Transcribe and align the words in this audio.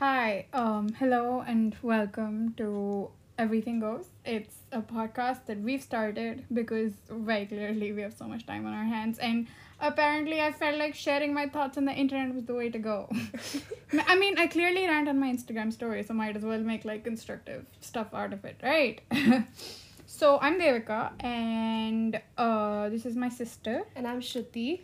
Hi, 0.00 0.46
um, 0.54 0.94
hello, 0.98 1.44
and 1.46 1.76
welcome 1.82 2.54
to 2.56 3.10
Everything 3.36 3.80
Goes. 3.80 4.06
It's 4.24 4.54
a 4.72 4.80
podcast 4.80 5.44
that 5.44 5.60
we've 5.60 5.82
started 5.82 6.46
because 6.54 6.92
very 7.10 7.44
clearly 7.44 7.92
we 7.92 8.00
have 8.00 8.14
so 8.14 8.24
much 8.26 8.46
time 8.46 8.64
on 8.64 8.72
our 8.72 8.86
hands, 8.86 9.18
and 9.18 9.46
apparently 9.78 10.40
I 10.40 10.52
felt 10.52 10.78
like 10.78 10.94
sharing 10.94 11.34
my 11.34 11.48
thoughts 11.48 11.76
on 11.76 11.84
the 11.84 11.92
internet 11.92 12.34
was 12.34 12.46
the 12.46 12.54
way 12.54 12.70
to 12.70 12.78
go. 12.78 13.10
I 14.06 14.18
mean, 14.18 14.38
I 14.38 14.46
clearly 14.46 14.86
rant 14.86 15.06
on 15.06 15.20
my 15.20 15.30
Instagram 15.30 15.70
story, 15.70 16.02
so 16.02 16.14
might 16.14 16.34
as 16.34 16.44
well 16.44 16.60
make 16.60 16.86
like 16.86 17.04
constructive 17.04 17.66
stuff 17.82 18.14
out 18.14 18.32
of 18.32 18.42
it, 18.46 18.56
right? 18.62 19.02
so 20.06 20.38
I'm 20.40 20.58
Devika, 20.58 21.12
and 21.22 22.18
uh, 22.38 22.88
this 22.88 23.04
is 23.04 23.16
my 23.16 23.28
sister 23.28 23.82
And 23.94 24.06
I'm 24.06 24.22
Shruti. 24.22 24.80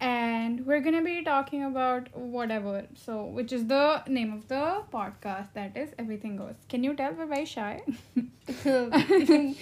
And 0.00 0.64
we're 0.64 0.80
gonna 0.80 1.02
be 1.02 1.22
talking 1.22 1.64
about 1.64 2.14
whatever. 2.16 2.86
So 2.94 3.24
which 3.24 3.52
is 3.52 3.66
the 3.66 4.02
name 4.06 4.32
of 4.32 4.46
the 4.48 4.82
podcast 4.92 5.52
that 5.54 5.76
is 5.76 5.90
everything 5.98 6.36
goes. 6.36 6.54
Can 6.68 6.84
you 6.84 6.94
tell? 6.94 7.12
We're 7.12 7.26
very 7.26 7.44
shy. 7.44 7.82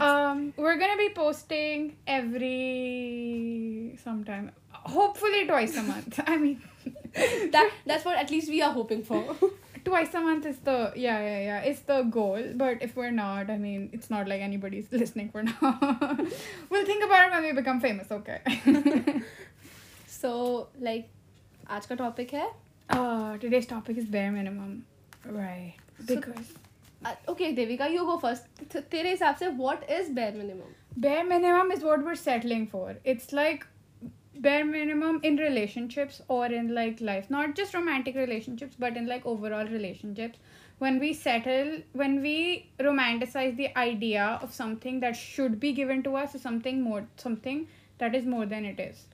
Um 0.00 0.52
we're 0.56 0.76
gonna 0.76 0.96
be 0.96 1.10
posting 1.14 1.96
every 2.06 3.98
sometime. 4.02 4.50
Hopefully 4.72 5.46
twice 5.46 5.76
a 5.76 5.82
month. 5.82 6.20
I 6.26 6.36
mean 6.38 6.62
that 7.14 7.70
that's 7.86 8.04
what 8.04 8.16
at 8.16 8.30
least 8.30 8.48
we 8.48 8.62
are 8.62 8.72
hoping 8.72 9.02
for. 9.04 9.36
twice 9.84 10.14
a 10.14 10.20
month 10.20 10.46
is 10.46 10.58
the 10.58 10.92
yeah 10.94 11.20
yeah 11.20 11.40
yeah 11.40 11.60
it's 11.60 11.80
the 11.80 12.02
goal. 12.02 12.42
But 12.54 12.82
if 12.82 12.96
we're 12.96 13.10
not 13.10 13.50
i 13.50 13.58
mean 13.58 13.90
it's 13.92 14.10
not 14.10 14.26
like 14.26 14.40
anybody's 14.40 14.90
listening 14.90 15.28
for 15.28 15.42
now. 15.42 16.16
We'll 16.70 16.86
think 16.86 17.04
about 17.04 17.28
it 17.28 17.32
when 17.32 17.42
we 17.44 17.52
become 17.52 17.80
famous 17.80 18.10
okay 18.10 18.40
so 20.21 20.31
like 20.87 21.05
आज 21.77 21.85
का 21.85 21.95
topic 21.95 22.33
है 22.33 22.47
uh 22.95 23.37
today's 23.43 23.67
topic 23.73 23.97
is 24.03 24.09
bare 24.17 24.31
minimum 24.31 24.75
right 25.37 25.73
So- 25.99 26.15
because 26.15 26.55
okay 27.29 27.51
Devika 27.61 27.85
you 27.85 28.03
go 28.05 28.15
first 28.17 28.77
तेरे 28.91 29.09
हिसाब 29.09 29.35
से 29.35 29.47
what 29.61 29.83
is 29.99 30.09
bare 30.19 30.33
minimum 30.35 30.75
bare 31.01 31.23
minimum 31.29 31.71
is 31.73 31.83
what 31.87 32.03
we're 32.05 32.19
settling 32.19 32.63
for 32.69 32.85
it's 33.11 33.33
like 33.39 33.65
bare 34.45 34.63
minimum 34.69 35.19
in 35.29 35.35
relationships 35.41 36.15
or 36.35 36.45
in 36.59 36.71
like 36.77 37.03
life 37.09 37.27
not 37.35 37.53
just 37.59 37.75
romantic 37.77 38.15
relationships 38.21 38.79
but 38.85 38.97
in 39.01 39.09
like 39.11 39.27
overall 39.33 39.69
relationships 39.73 40.39
when 40.85 40.97
we 41.03 41.11
settle 41.19 41.69
when 42.01 42.17
we 42.25 42.33
romanticize 42.87 43.55
the 43.61 43.69
idea 43.83 44.25
of 44.47 44.55
something 44.57 44.99
that 45.05 45.19
should 45.21 45.59
be 45.67 45.71
given 45.81 46.01
to 46.09 46.15
us 46.23 46.35
or 46.39 46.41
something 46.47 46.81
more 46.87 47.03
something 47.27 47.61
that 48.03 48.17
is 48.21 48.27
more 48.35 48.45
than 48.55 48.65
it 48.73 48.81
is 48.87 49.05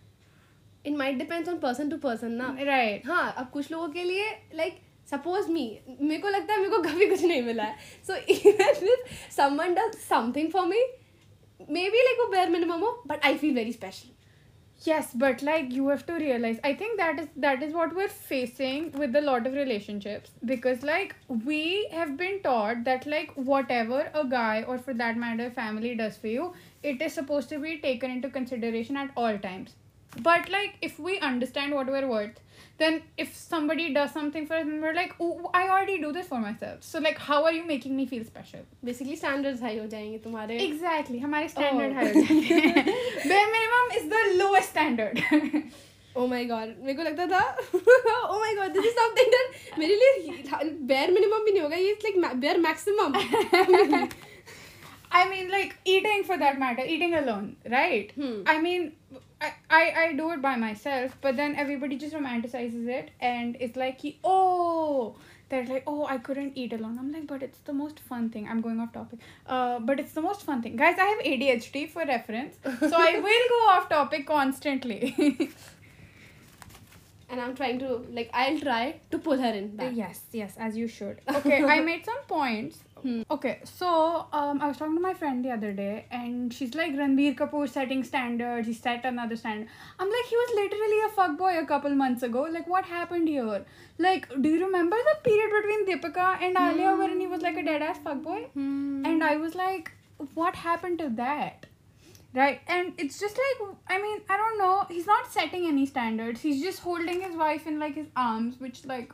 it 0.85 0.95
might 0.97 1.17
depends 1.17 1.49
on 1.49 1.57
person 1.59 1.89
to 1.89 1.97
person 1.97 2.31
ना 2.41 2.55
right 2.69 3.05
हाँ 3.07 3.33
अब 3.37 3.49
कुछ 3.49 3.71
लोगों 3.71 3.87
के 3.89 4.03
लिए 4.03 4.29
like 4.55 4.81
suppose 5.09 5.49
मी 5.49 5.67
मेरे 6.01 6.21
को 6.21 6.29
लगता 6.29 6.53
है 6.53 6.59
मेरे 6.59 6.71
को 6.71 6.81
कभी 6.83 7.09
कुछ 7.09 7.23
नहीं 7.23 7.41
मिला 7.41 7.63
है 7.63 7.77
so 8.07 8.15
even 8.35 8.87
if 8.87 9.31
someone 9.35 9.73
does 9.73 9.97
something 10.09 10.51
for 10.51 10.65
me 10.67 10.83
may 11.69 11.89
be 11.89 12.03
like 12.03 12.19
वो 12.19 12.27
बेयर 12.31 12.49
मिनिमम 12.49 12.85
हो 12.85 12.91
but 13.07 13.25
I 13.25 13.37
feel 13.37 13.55
very 13.55 13.71
special 13.71 14.13
Yes, 14.81 15.13
but 15.13 15.41
like 15.41 15.71
you 15.71 15.87
have 15.87 16.05
to 16.07 16.13
realize, 16.13 16.59
I 16.61 16.73
think 16.73 16.97
that 16.97 17.19
is 17.19 17.27
that 17.37 17.61
is 17.63 17.73
what 17.73 17.95
we're 17.95 18.09
facing 18.09 18.91
with 18.91 19.15
a 19.15 19.21
lot 19.21 19.47
of 19.47 19.53
relationships 19.53 20.31
because 20.43 20.83
like 20.83 21.15
we 21.45 21.87
have 21.91 22.17
been 22.17 22.41
taught 22.41 22.83
that 22.83 23.05
like 23.05 23.31
whatever 23.35 24.11
a 24.13 24.25
guy 24.25 24.63
or 24.63 24.77
for 24.77 24.93
that 24.95 25.15
matter 25.15 25.49
family 25.51 25.95
does 25.95 26.17
for 26.17 26.27
you, 26.27 26.51
it 26.83 27.01
is 27.01 27.13
supposed 27.13 27.47
to 27.49 27.59
be 27.59 27.77
taken 27.77 28.11
into 28.11 28.29
consideration 28.29 28.97
at 28.97 29.11
all 29.15 29.37
times. 29.37 29.75
But 30.25 30.49
like 30.49 30.73
if 30.81 30.97
we 30.99 31.19
understand 31.19 31.73
what 31.73 31.87
we're 31.87 32.07
worth, 32.07 32.39
then 32.81 32.97
if 33.23 33.29
somebody 33.35 33.85
does 33.93 34.11
something 34.17 34.45
for 34.49 34.55
us 34.57 34.67
and 34.73 34.81
we're 34.81 34.93
like, 34.97 35.15
oh, 35.19 35.49
I 35.53 35.61
already 35.69 35.95
do 36.03 36.11
this 36.17 36.27
for 36.33 36.39
myself. 36.43 36.83
So 36.89 36.99
like 36.99 37.17
how 37.29 37.39
are 37.45 37.53
you 37.55 37.63
making 37.71 37.95
me 38.01 38.05
feel 38.11 38.25
special? 38.27 38.61
Basically 38.85 39.15
standards 39.21 39.61
high 39.63 39.79
हो 39.79 39.87
जाएंगे 39.95 40.17
तुम्हारे 40.27 40.59
Exactly. 40.67 41.19
हमारे 41.23 41.49
standard 41.55 41.95
Oh. 41.95 42.01
high 42.01 42.13
हो 42.13 42.21
जाते 42.21 42.59
हैं. 42.59 42.85
Bare 43.31 43.49
minimum 43.55 43.97
is 44.01 44.05
the 44.13 44.21
lowest 44.43 44.75
standard. 44.75 45.23
Oh 46.17 46.25
my 46.27 46.43
God 46.45 46.73
मेरे 46.85 46.93
को 46.93 47.03
लगता 47.03 47.25
था 47.27 47.39
oh 48.29 48.39
my 48.39 48.53
God 48.55 48.73
this 48.73 48.85
is 48.85 48.93
something 48.97 49.31
that 49.35 49.77
मेरे 49.79 49.95
लिए 50.01 50.69
बेयर 50.93 51.11
मिनिमम 51.11 51.45
भी 51.45 51.51
नहीं 51.51 51.61
होगा 51.61 51.75
ये 51.75 51.97
like 52.03 52.35
bear 52.45 52.57
maximum 52.67 53.17
I 55.11 55.29
mean, 55.29 55.49
like 55.53 55.73
eating 55.85 56.23
for 56.27 56.35
that 56.41 56.57
matter, 56.59 56.83
eating 56.93 57.11
alone, 57.17 57.55
right? 57.73 58.11
Hmm. 58.19 58.37
I 58.53 58.55
mean, 58.61 58.85
I, 59.40 59.52
I, 59.70 59.92
I 60.04 60.12
do 60.14 60.30
it 60.32 60.42
by 60.42 60.56
myself, 60.56 61.16
but 61.20 61.36
then 61.36 61.54
everybody 61.54 61.96
just 61.96 62.14
romanticizes 62.14 62.88
it 62.88 63.10
and 63.20 63.56
it's 63.60 63.76
like, 63.76 64.00
oh, 64.24 65.16
they're 65.48 65.64
like, 65.66 65.84
oh, 65.86 66.04
I 66.04 66.18
couldn't 66.18 66.58
eat 66.58 66.72
alone. 66.72 66.98
I'm 66.98 67.12
like, 67.12 67.26
but 67.26 67.42
it's 67.42 67.58
the 67.60 67.72
most 67.72 68.00
fun 68.00 68.30
thing. 68.30 68.48
I'm 68.48 68.60
going 68.60 68.80
off 68.80 68.92
topic. 68.92 69.20
Uh, 69.46 69.78
but 69.78 69.98
it's 70.00 70.12
the 70.12 70.20
most 70.20 70.42
fun 70.42 70.60
thing. 70.60 70.76
Guys, 70.76 70.96
I 70.98 71.04
have 71.04 71.20
ADHD 71.20 71.88
for 71.88 72.04
reference, 72.04 72.56
so 72.64 72.96
I 72.96 73.18
will 73.28 73.48
go 73.48 73.70
off 73.70 73.88
topic 73.88 74.26
constantly. 74.26 75.50
and 77.30 77.40
i'm 77.40 77.54
trying 77.54 77.78
to 77.78 78.04
like 78.10 78.30
i'll 78.32 78.58
try 78.58 78.98
to 79.10 79.18
pull 79.18 79.38
her 79.38 79.52
in 79.52 79.68
back 79.76 79.92
Yes, 79.94 80.20
yes, 80.32 80.54
as 80.58 80.76
you 80.76 80.88
should. 80.88 81.20
Okay, 81.28 81.62
I 81.64 81.80
made 81.80 82.04
some 82.04 82.22
points. 82.26 82.78
Hmm. 83.02 83.22
Okay, 83.30 83.60
so 83.64 84.26
um, 84.32 84.60
I 84.60 84.68
was 84.68 84.76
talking 84.76 84.94
to 84.96 85.00
my 85.00 85.14
friend 85.14 85.44
the 85.44 85.50
other 85.50 85.72
day, 85.72 86.06
and 86.10 86.52
she's 86.52 86.74
like, 86.74 86.92
Ranbir 86.92 87.36
Kapoor 87.36 87.68
setting 87.68 88.02
standards. 88.04 88.66
He 88.66 88.74
set 88.74 89.04
another 89.04 89.36
standard. 89.36 89.68
I'm 89.98 90.08
like, 90.08 90.24
he 90.26 90.36
was 90.36 90.50
literally 90.54 91.00
a 91.06 91.10
fuckboy 91.18 91.62
a 91.62 91.66
couple 91.66 91.94
months 91.94 92.22
ago. 92.22 92.42
Like, 92.42 92.68
what 92.68 92.84
happened 92.84 93.28
here? 93.28 93.64
Like, 93.98 94.28
do 94.40 94.48
you 94.48 94.64
remember 94.64 94.96
the 94.96 95.30
period 95.30 95.50
between 95.60 95.86
Deepika 95.86 96.42
and 96.42 96.56
Alia 96.56 96.94
wherein 96.96 97.20
he 97.20 97.26
was 97.26 97.42
like 97.42 97.56
a 97.56 97.62
dead 97.62 97.82
ass 97.82 97.98
fuckboy? 97.98 98.46
Hmm. 98.50 99.04
And 99.04 99.22
I 99.22 99.36
was 99.36 99.54
like, 99.54 99.92
what 100.34 100.54
happened 100.56 100.98
to 101.00 101.08
that? 101.10 101.66
Right? 102.34 102.60
And 102.68 102.92
it's 102.98 103.18
just 103.18 103.38
like, 103.38 103.68
I 103.88 104.00
mean, 104.00 104.20
I 104.28 104.36
don't 104.36 104.58
know. 104.58 104.86
He's 104.88 105.06
not 105.06 105.32
setting 105.32 105.66
any 105.66 105.86
standards. 105.86 106.42
He's 106.42 106.62
just 106.62 106.80
holding 106.80 107.22
his 107.22 107.34
wife 107.34 107.66
in 107.66 107.78
like 107.78 107.94
his 107.94 108.08
arms, 108.14 108.60
which, 108.60 108.84
like, 108.84 109.12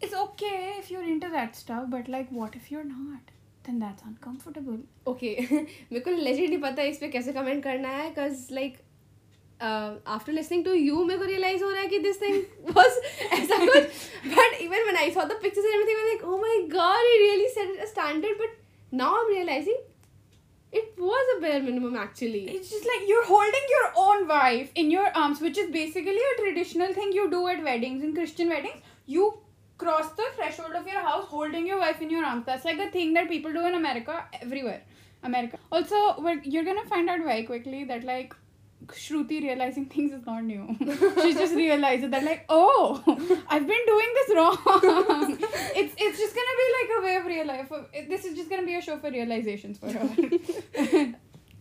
it's 0.00 0.14
okay 0.14 0.74
if 0.78 0.90
you're 0.90 1.06
into 1.12 1.30
that 1.30 1.56
stuff, 1.56 1.84
but 1.88 2.08
like, 2.08 2.30
what 2.30 2.56
if 2.56 2.70
you're 2.70 2.84
not? 2.84 3.30
Then 3.66 3.78
that's 3.82 4.06
uncomfortable. 4.08 4.80
Okay 5.08 5.36
मेरे 5.50 6.00
को 6.00 6.10
legit 6.10 6.48
नहीं 6.48 6.58
पता 6.62 6.82
इस 6.92 6.98
पे 6.98 7.08
कैसे 7.08 7.32
comment 7.32 7.62
करना 7.64 7.88
है 7.88 8.08
because 8.08 8.46
like 8.52 8.76
after 10.16 10.32
listening 10.32 10.64
to 10.64 10.72
you 10.74 11.04
मेरे 11.04 11.18
को 11.18 11.24
रियलाइज 11.24 11.62
हो 11.62 11.70
रहा 11.70 11.80
है 11.80 11.86
कि 11.88 11.98
दिस 12.08 12.20
थिंग 12.22 12.74
वाज 12.76 13.00
ऐसा 13.38 13.58
कुछ 13.64 14.36
but 14.36 14.60
even 14.60 14.82
when 14.84 14.96
I 14.96 15.10
saw 15.10 15.24
the 15.24 15.38
pictures 15.42 15.66
and 15.66 15.74
everything 15.74 16.06
like 16.06 16.24
oh 16.24 16.38
my 16.42 16.58
God 16.76 17.08
he 17.10 17.18
really 17.24 17.48
set 17.54 17.78
a 17.80 17.86
standard 17.92 18.38
but 18.42 18.58
now 19.02 19.16
I 19.16 19.24
am 19.24 19.34
realising 19.34 19.82
it 20.72 20.96
was 20.98 21.28
a 21.32 21.34
bare 21.42 21.58
minimum 21.64 21.96
actually 22.02 22.38
It's 22.52 22.70
just 22.70 22.86
like 22.90 23.02
you're 23.08 23.26
holding 23.26 23.66
your 23.72 23.90
own 24.04 24.24
wife 24.30 24.70
in 24.82 24.88
your 24.94 25.04
arms, 25.20 25.42
which 25.46 25.58
is 25.62 25.68
basically 25.74 26.24
a 26.30 26.32
traditional 26.40 26.94
thing 26.96 27.12
you 27.18 27.26
do 27.34 27.42
at 27.52 27.62
weddings. 27.66 28.06
In 28.08 28.14
Christian 28.16 28.50
weddings, 28.54 28.80
you 29.06 29.28
cross 29.79 30.11
the 30.11 30.27
threshold 30.35 30.75
of 30.75 30.85
your 30.85 31.01
house 31.01 31.25
holding 31.25 31.65
your 31.65 31.79
wife 31.79 32.01
in 32.01 32.09
your 32.09 32.25
arms. 32.25 32.45
That's 32.45 32.65
like 32.65 32.79
a 32.79 32.91
thing 32.91 33.13
that 33.13 33.29
people 33.29 33.51
do 33.51 33.65
in 33.65 33.75
America 33.75 34.25
everywhere. 34.41 34.83
America. 35.23 35.57
Also, 35.71 35.95
you're 36.43 36.65
gonna 36.65 36.85
find 36.85 37.09
out 37.09 37.23
very 37.23 37.43
quickly 37.43 37.83
that 37.85 38.03
like 38.03 38.35
Shruti 38.87 39.41
realizing 39.41 39.85
things 39.93 40.11
is 40.11 40.25
not 40.25 40.43
new. 40.43 40.75
she 41.21 41.33
just 41.33 41.55
realized 41.55 42.11
that 42.11 42.23
like, 42.23 42.45
oh, 42.49 43.03
I've 43.49 43.67
been 43.67 43.85
doing 43.93 44.11
this 44.19 44.35
wrong. 44.35 44.57
it's 45.81 45.95
it's 45.97 46.19
just 46.19 46.35
gonna 46.39 46.57
be 46.61 46.67
like 46.79 46.91
a 46.97 47.01
way 47.05 47.15
of 47.15 47.25
real 47.25 47.47
life. 47.47 47.71
This 48.09 48.25
is 48.25 48.35
just 48.35 48.49
gonna 48.49 48.65
be 48.65 48.75
a 48.75 48.81
show 48.81 48.97
for 48.97 49.11
realizations 49.11 49.77
for 49.77 49.91
her. 49.91 51.13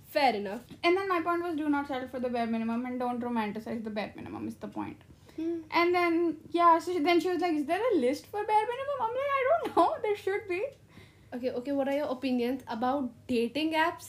fair 0.08 0.34
enough 0.34 0.62
And 0.82 0.96
then 0.96 1.06
my 1.08 1.20
point 1.20 1.42
was 1.42 1.54
do 1.56 1.68
not 1.68 1.86
settle 1.86 2.08
for 2.08 2.18
the 2.18 2.30
bare 2.30 2.46
minimum 2.46 2.86
and 2.86 2.98
don't 2.98 3.20
romanticize 3.20 3.84
the 3.84 3.90
bare 3.90 4.12
minimum 4.16 4.48
is 4.48 4.54
the 4.56 4.68
point. 4.68 5.02
Mm-hmm. 5.38 5.60
And 5.70 5.94
then 5.94 6.36
yeah, 6.50 6.78
so 6.78 6.92
she- 6.92 6.98
then 7.00 7.20
she 7.20 7.28
was 7.30 7.40
like, 7.40 7.54
Is 7.54 7.66
there 7.66 7.80
a 7.92 7.96
list 7.96 8.26
for 8.26 8.44
bare 8.44 8.66
minimum? 8.72 8.98
I'm 9.00 9.14
like, 9.20 9.32
I 9.38 9.42
don't 9.50 9.76
know. 9.76 9.96
There 10.02 10.16
should 10.16 10.48
be. 10.48 10.62
okay 11.36 11.50
okay 11.58 11.72
what 11.78 11.88
are 11.92 11.94
your 11.96 12.06
opinions 12.12 12.62
about 12.74 13.08
dating 13.30 13.72
apps 13.80 14.06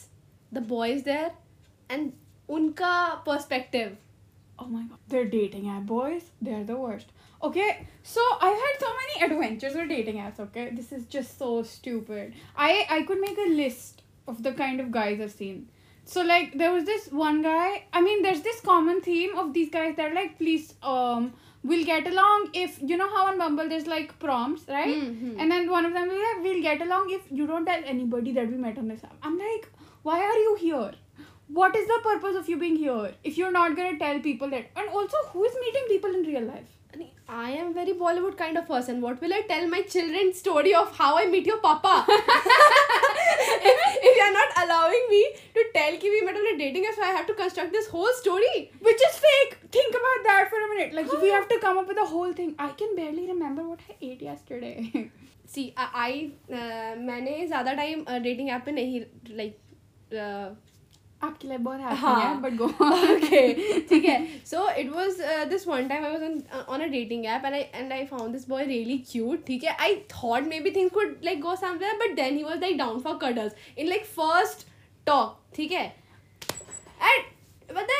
the 0.57 0.61
boys 0.69 1.01
there 1.07 1.31
and 1.95 2.13
unka 2.57 2.91
perspective 3.25 3.97
Oh 4.61 4.67
my 4.75 4.83
god. 4.91 4.97
They're 5.07 5.25
dating 5.33 5.67
app 5.73 5.83
boys. 5.89 6.23
They're 6.41 6.63
the 6.69 6.75
worst. 6.75 7.11
Okay, 7.49 7.67
so 8.03 8.23
I've 8.47 8.57
had 8.63 8.79
so 8.81 8.89
many 9.01 9.27
adventures 9.27 9.75
with 9.81 9.87
dating 9.91 10.17
apps, 10.23 10.39
okay? 10.45 10.65
This 10.79 10.91
is 10.97 11.05
just 11.17 11.37
so 11.43 11.51
stupid. 11.63 12.33
I 12.57 12.71
I 12.95 12.97
could 13.11 13.21
make 13.21 13.37
a 13.43 13.49
list 13.59 14.01
of 14.33 14.41
the 14.47 14.51
kind 14.63 14.81
of 14.85 14.91
guys 14.97 15.21
I've 15.27 15.31
seen. 15.31 15.61
So 16.13 16.21
like 16.29 16.57
there 16.59 16.71
was 16.73 16.85
this 16.85 17.07
one 17.11 17.41
guy. 17.43 17.83
I 17.93 18.01
mean, 18.01 18.23
there's 18.23 18.41
this 18.41 18.61
common 18.61 19.01
theme 19.01 19.37
of 19.37 19.53
these 19.53 19.69
guys 19.69 19.95
that 19.97 20.11
are 20.11 20.15
like, 20.15 20.37
please, 20.39 20.73
um, 20.81 21.33
we'll 21.63 21.85
get 21.89 22.07
along 22.11 22.49
if 22.53 22.79
you 22.91 22.97
know 23.01 23.09
how 23.15 23.25
on 23.27 23.37
Bumble 23.41 23.69
there's 23.73 23.85
like 23.91 24.15
prompts, 24.23 24.63
right? 24.77 24.95
Mhm. 25.01 25.35
And 25.39 25.51
then 25.55 25.69
one 25.75 25.89
of 25.89 25.93
them 25.99 26.07
will 26.13 26.23
like, 26.29 26.41
we'll 26.47 26.63
get 26.63 26.81
along 26.87 27.11
if 27.19 27.29
you 27.41 27.47
don't 27.51 27.69
tell 27.71 27.85
anybody 27.93 28.33
that 28.39 28.49
we 28.55 28.57
met 28.65 28.81
on 28.83 28.87
this 28.93 29.03
app. 29.09 29.29
I'm 29.29 29.37
like, 29.37 29.69
why 30.09 30.17
are 30.31 30.39
you 30.47 30.55
here? 30.63 30.91
What 31.59 31.75
is 31.75 31.87
the 31.93 31.99
purpose 32.09 32.35
of 32.43 32.49
you 32.49 32.57
being 32.65 32.75
here 32.87 33.13
if 33.23 33.37
you're 33.37 33.55
not 33.59 33.75
gonna 33.75 33.97
tell 33.99 34.19
people 34.19 34.49
that? 34.57 34.65
And 34.75 34.89
also, 34.89 35.17
who 35.33 35.45
is 35.51 35.63
meeting 35.65 35.87
people 35.93 36.19
in 36.21 36.27
real 36.33 36.51
life? 36.55 36.75
I 37.28 37.50
am 37.52 37.72
very 37.74 37.94
Bollywood 37.94 38.36
kind 38.36 38.58
of 38.58 38.66
person. 38.66 39.00
What 39.00 39.20
will 39.20 39.32
I 39.32 39.42
tell 39.48 39.66
my 39.68 39.82
children 39.82 40.32
story 40.34 40.74
of 40.74 40.96
how 40.96 41.16
I 41.18 41.26
meet 41.26 41.46
your 41.46 41.58
papa? 41.58 42.04
if, 42.08 43.78
if 44.02 44.16
you 44.16 44.22
are 44.22 44.32
not 44.32 44.48
allowing 44.64 45.06
me 45.10 45.22
to 45.54 45.64
tell 45.74 45.98
कि 46.04 46.10
we 46.14 46.20
met 46.28 46.36
on 46.36 46.46
a 46.54 46.58
dating 46.58 46.86
app, 46.86 46.94
so 46.94 47.02
I 47.02 47.12
have 47.18 47.26
to 47.26 47.34
construct 47.34 47.72
this 47.72 47.88
whole 47.88 48.12
story. 48.20 48.70
Which 48.80 49.04
is 49.08 49.16
fake. 49.26 49.58
Think 49.78 49.94
about 50.00 50.24
that 50.30 50.50
for 50.50 50.62
a 50.64 50.68
minute. 50.74 50.94
Like 50.94 51.12
we 51.22 51.30
have 51.30 51.48
to 51.48 51.58
come 51.66 51.78
up 51.78 51.88
with 51.88 51.98
a 51.98 52.08
whole 52.14 52.32
thing. 52.32 52.54
I 52.58 52.70
can 52.70 52.96
barely 52.96 53.26
remember 53.26 53.68
what 53.68 53.80
I 53.90 53.96
ate 54.00 54.22
yesterday. 54.22 55.10
See, 55.46 55.72
I, 55.76 55.88
I 56.06 56.10
uh, 56.52 56.96
मैंने 57.08 57.46
ज़्यादा 57.46 57.72
time 57.80 58.04
dating 58.22 58.48
app 58.50 58.62
पे 58.66 58.72
नहीं 58.72 59.04
like 59.40 59.58
uh, 60.26 60.54
आपके 61.21 61.47
लिए 61.47 61.57
बहुत 61.57 61.79
happy 61.79 62.21
है 62.21 62.41
but 62.41 62.53
go 62.57 62.65
okay 62.65 63.81
ठीक 63.89 64.05
है 64.05 64.17
so 64.45 64.67
it 64.71 64.91
was 64.91 65.17
this 65.49 65.67
one 65.67 65.87
time 65.87 66.05
I 66.05 66.11
was 66.11 66.23
on 66.23 66.63
on 66.69 66.81
a 66.81 66.85
dating 66.91 67.25
app 67.25 67.45
and 67.45 67.53
I 67.53 67.61
and 67.61 67.93
I 67.93 68.05
found 68.05 68.31
this 68.33 68.47
boy 68.49 68.63
really 68.65 68.97
cute 69.11 69.45
ठीक 69.47 69.63
है 69.63 69.75
I 69.79 69.95
thought 70.13 70.47
maybe 70.59 70.71
things 70.75 70.93
could 70.93 71.17
like 71.23 71.41
go 71.41 71.55
somewhere 71.55 71.97
but 71.97 72.15
then 72.15 72.37
he 72.37 72.43
was 72.43 72.61
like 72.61 72.77
down 72.77 72.99
for 72.99 73.17
cuddles 73.21 73.55
in 73.77 73.87
like 73.87 74.05
first 74.15 74.65
talk 75.07 75.37
ठीक 75.55 75.71
है 75.71 75.85
and 77.01 77.23
but 77.71 77.91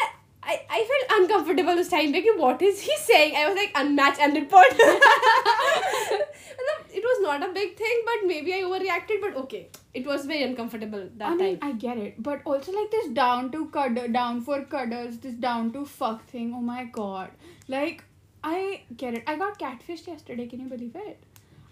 I 0.43 0.55
I 0.55 0.79
I 0.79 0.83
uncomfortable 1.13 1.73
uncomfortable 1.73 1.91
time 1.91 2.11
time. 2.11 2.39
Like, 2.39 2.61
is 2.63 2.81
he 2.81 2.87
he 2.87 2.97
saying? 3.01 3.35
I 3.35 3.47
was 3.47 3.57
like, 3.57 3.73
unmatched 3.75 4.21
100. 4.21 4.77
it 6.89 7.03
was 7.03 7.21
not 7.21 7.49
a 7.49 7.53
big 7.53 7.77
thing 7.77 8.01
but 8.05 8.27
maybe 8.27 8.53
I 8.53 8.61
overreacted 8.61 9.21
but 9.21 9.35
okay 9.43 9.69
it 9.93 10.05
was 10.05 10.25
very 10.25 10.43
uncomfortable 10.43 11.09
that 11.17 11.31
I 11.31 11.35
mean, 11.35 11.59
time 11.59 11.69
I 11.69 11.73
get 11.73 11.97
it, 11.97 12.21
but 12.21 12.41
also 12.45 12.71
like 12.71 12.91
this 12.91 13.07
down 13.09 13.51
to 13.51 13.65
cuddle, 13.67 14.07
down 14.07 14.41
for 14.41 14.61
cuddles, 14.63 15.17
this 15.17 15.33
down 15.33 15.71
to 15.73 15.85
fuck 15.85 16.25
thing. 16.27 16.53
Oh 16.55 16.61
my 16.61 16.83
god! 16.83 17.31
Like, 17.67 18.03
I 18.43 18.83
get 18.95 19.15
it. 19.15 19.23
I 19.25 19.35
got 19.35 19.57
catfished 19.59 20.07
yesterday. 20.07 20.47
Can 20.47 20.59
you 20.59 20.67
believe 20.67 20.95
it? 20.95 21.23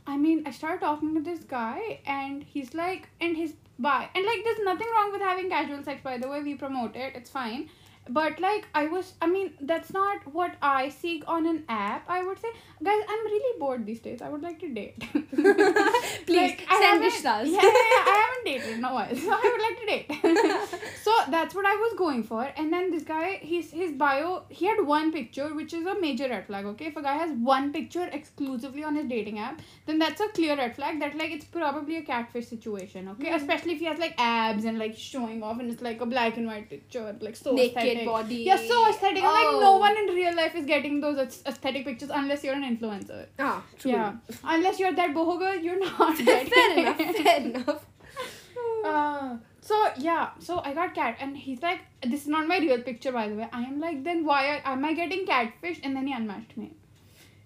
I 0.07 0.17
mean, 0.17 0.43
I 0.47 0.51
started 0.51 0.81
talking 0.81 1.13
to 1.15 1.21
this 1.21 1.43
guy, 1.43 1.99
and 2.05 2.43
he's 2.43 2.73
like, 2.73 3.09
and 3.21 3.37
his 3.37 3.53
bi, 3.77 4.09
and 4.15 4.25
like, 4.25 4.43
there's 4.43 4.63
nothing 4.63 4.87
wrong 4.95 5.11
with 5.11 5.21
having 5.21 5.49
casual 5.49 5.83
sex. 5.83 6.01
By 6.03 6.17
the 6.17 6.27
way, 6.27 6.41
we 6.41 6.55
promote 6.55 6.95
it. 6.95 7.15
It's 7.15 7.29
fine. 7.29 7.69
But 8.09 8.39
like, 8.39 8.67
I 8.73 8.87
was, 8.87 9.13
I 9.21 9.27
mean, 9.27 9.53
that's 9.61 9.91
not 9.93 10.25
what 10.33 10.55
I 10.61 10.89
seek 10.89 11.23
on 11.27 11.45
an 11.47 11.63
app. 11.69 12.09
I 12.09 12.23
would 12.23 12.39
say, 12.39 12.49
guys, 12.83 13.01
I'm 13.09 13.25
really 13.25 13.59
bored 13.59 13.85
these 13.85 13.99
days. 13.99 14.21
I 14.21 14.29
would 14.29 14.41
like 14.41 14.59
to 14.61 14.69
date. 14.73 14.97
Please, 16.25 16.55
I 16.69 16.75
send 16.75 16.83
haven't- 16.83 17.01
wish 17.01 17.13
stars. 17.15 17.49
Yeah, 17.49 17.61
yeah, 17.61 17.67
yeah, 17.95 18.11
I 18.13 18.25
haven't 18.25 18.45
dated 18.45 18.77
in 18.77 18.83
a 18.83 18.93
while, 18.93 19.15
so 19.15 19.31
I 19.31 19.51
would 19.51 19.61
like 19.67 19.79
to 19.81 19.85
date. 19.85 20.59
so 21.03 21.11
that's 21.29 21.55
what 21.55 21.65
I 21.65 21.75
was 21.75 21.93
going 21.97 22.23
for. 22.23 22.43
And 22.57 22.71
then 22.71 22.91
this 22.91 23.03
guy, 23.03 23.37
his 23.41 23.71
his 23.71 23.91
bio, 23.91 24.43
he 24.49 24.65
had 24.65 24.85
one 24.85 25.11
picture, 25.11 25.53
which 25.53 25.73
is 25.73 25.85
a 25.85 25.99
major 25.99 26.27
red 26.29 26.45
flag. 26.47 26.65
Okay, 26.65 26.85
if 26.87 26.97
a 26.97 27.01
guy 27.01 27.15
has 27.17 27.31
one 27.31 27.71
picture 27.73 28.07
exclusively 28.11 28.83
on 28.83 28.95
his 28.95 29.05
dating 29.07 29.39
app, 29.39 29.61
then 29.85 29.99
that's 29.99 30.21
a 30.21 30.27
clear 30.29 30.55
red 30.57 30.75
flag. 30.75 30.99
That 30.99 31.17
like 31.17 31.31
it's 31.31 31.45
probably 31.45 31.97
a 31.97 32.01
catfish 32.01 32.47
situation. 32.47 33.07
Okay, 33.09 33.29
Mhm. 33.31 33.35
especially 33.41 33.73
if 33.73 33.79
he 33.79 33.85
has 33.85 33.99
like 33.99 34.15
abs 34.17 34.65
and 34.65 34.77
like 34.79 34.97
showing 34.97 35.43
off, 35.43 35.59
and 35.59 35.71
it's 35.71 35.81
like 35.81 36.01
a 36.01 36.05
black 36.05 36.37
and 36.37 36.47
white 36.47 36.69
picture, 36.69 37.15
like 37.21 37.35
so 37.35 37.53
naked 37.53 37.96
aesthetic. 37.97 38.07
body 38.13 38.35
Yeah, 38.49 38.55
so 38.71 38.77
aesthetic. 38.89 39.23
I'm 39.23 39.33
Like 39.39 39.61
no 39.65 39.73
Oh. 39.75 39.77
one 39.83 39.97
in 39.97 40.05
real 40.15 40.35
life 40.35 40.55
is 40.55 40.65
getting 40.65 40.99
those 41.01 41.17
aesthetic 41.45 41.85
pictures 41.85 42.09
unless 42.21 42.43
you're 42.43 42.55
an 42.61 42.65
influencer. 42.71 43.25
ah 43.39 43.61
true 43.79 43.91
Yeah, 43.91 44.13
unless 44.55 44.79
you're 44.79 44.93
that 45.01 45.13
boho 45.19 45.37
girl, 45.43 45.55
you're 45.67 45.79
not. 45.79 46.17
fair 46.55 46.71
enough 46.79 46.97
fair 47.27 47.37
enough 47.51 47.85
Uh, 48.85 49.37
so 49.59 49.77
yeah, 49.97 50.29
so 50.39 50.59
I 50.63 50.73
got 50.73 50.93
cat, 50.95 51.17
and 51.19 51.35
he's 51.45 51.61
like, 51.61 51.79
"This 52.11 52.21
is 52.21 52.27
not 52.33 52.47
my 52.47 52.57
real 52.65 52.81
picture, 52.81 53.11
by 53.11 53.27
the 53.27 53.35
way." 53.39 53.47
I 53.51 53.63
am 53.63 53.79
like, 53.85 54.03
"Then 54.03 54.23
why 54.23 54.41
are, 54.51 54.61
am 54.73 54.85
I 54.89 54.93
getting 54.99 55.25
catfished?" 55.25 55.81
And 55.83 55.95
then 55.95 56.07
he 56.07 56.13
unmatched 56.13 56.55
me. 56.61 56.67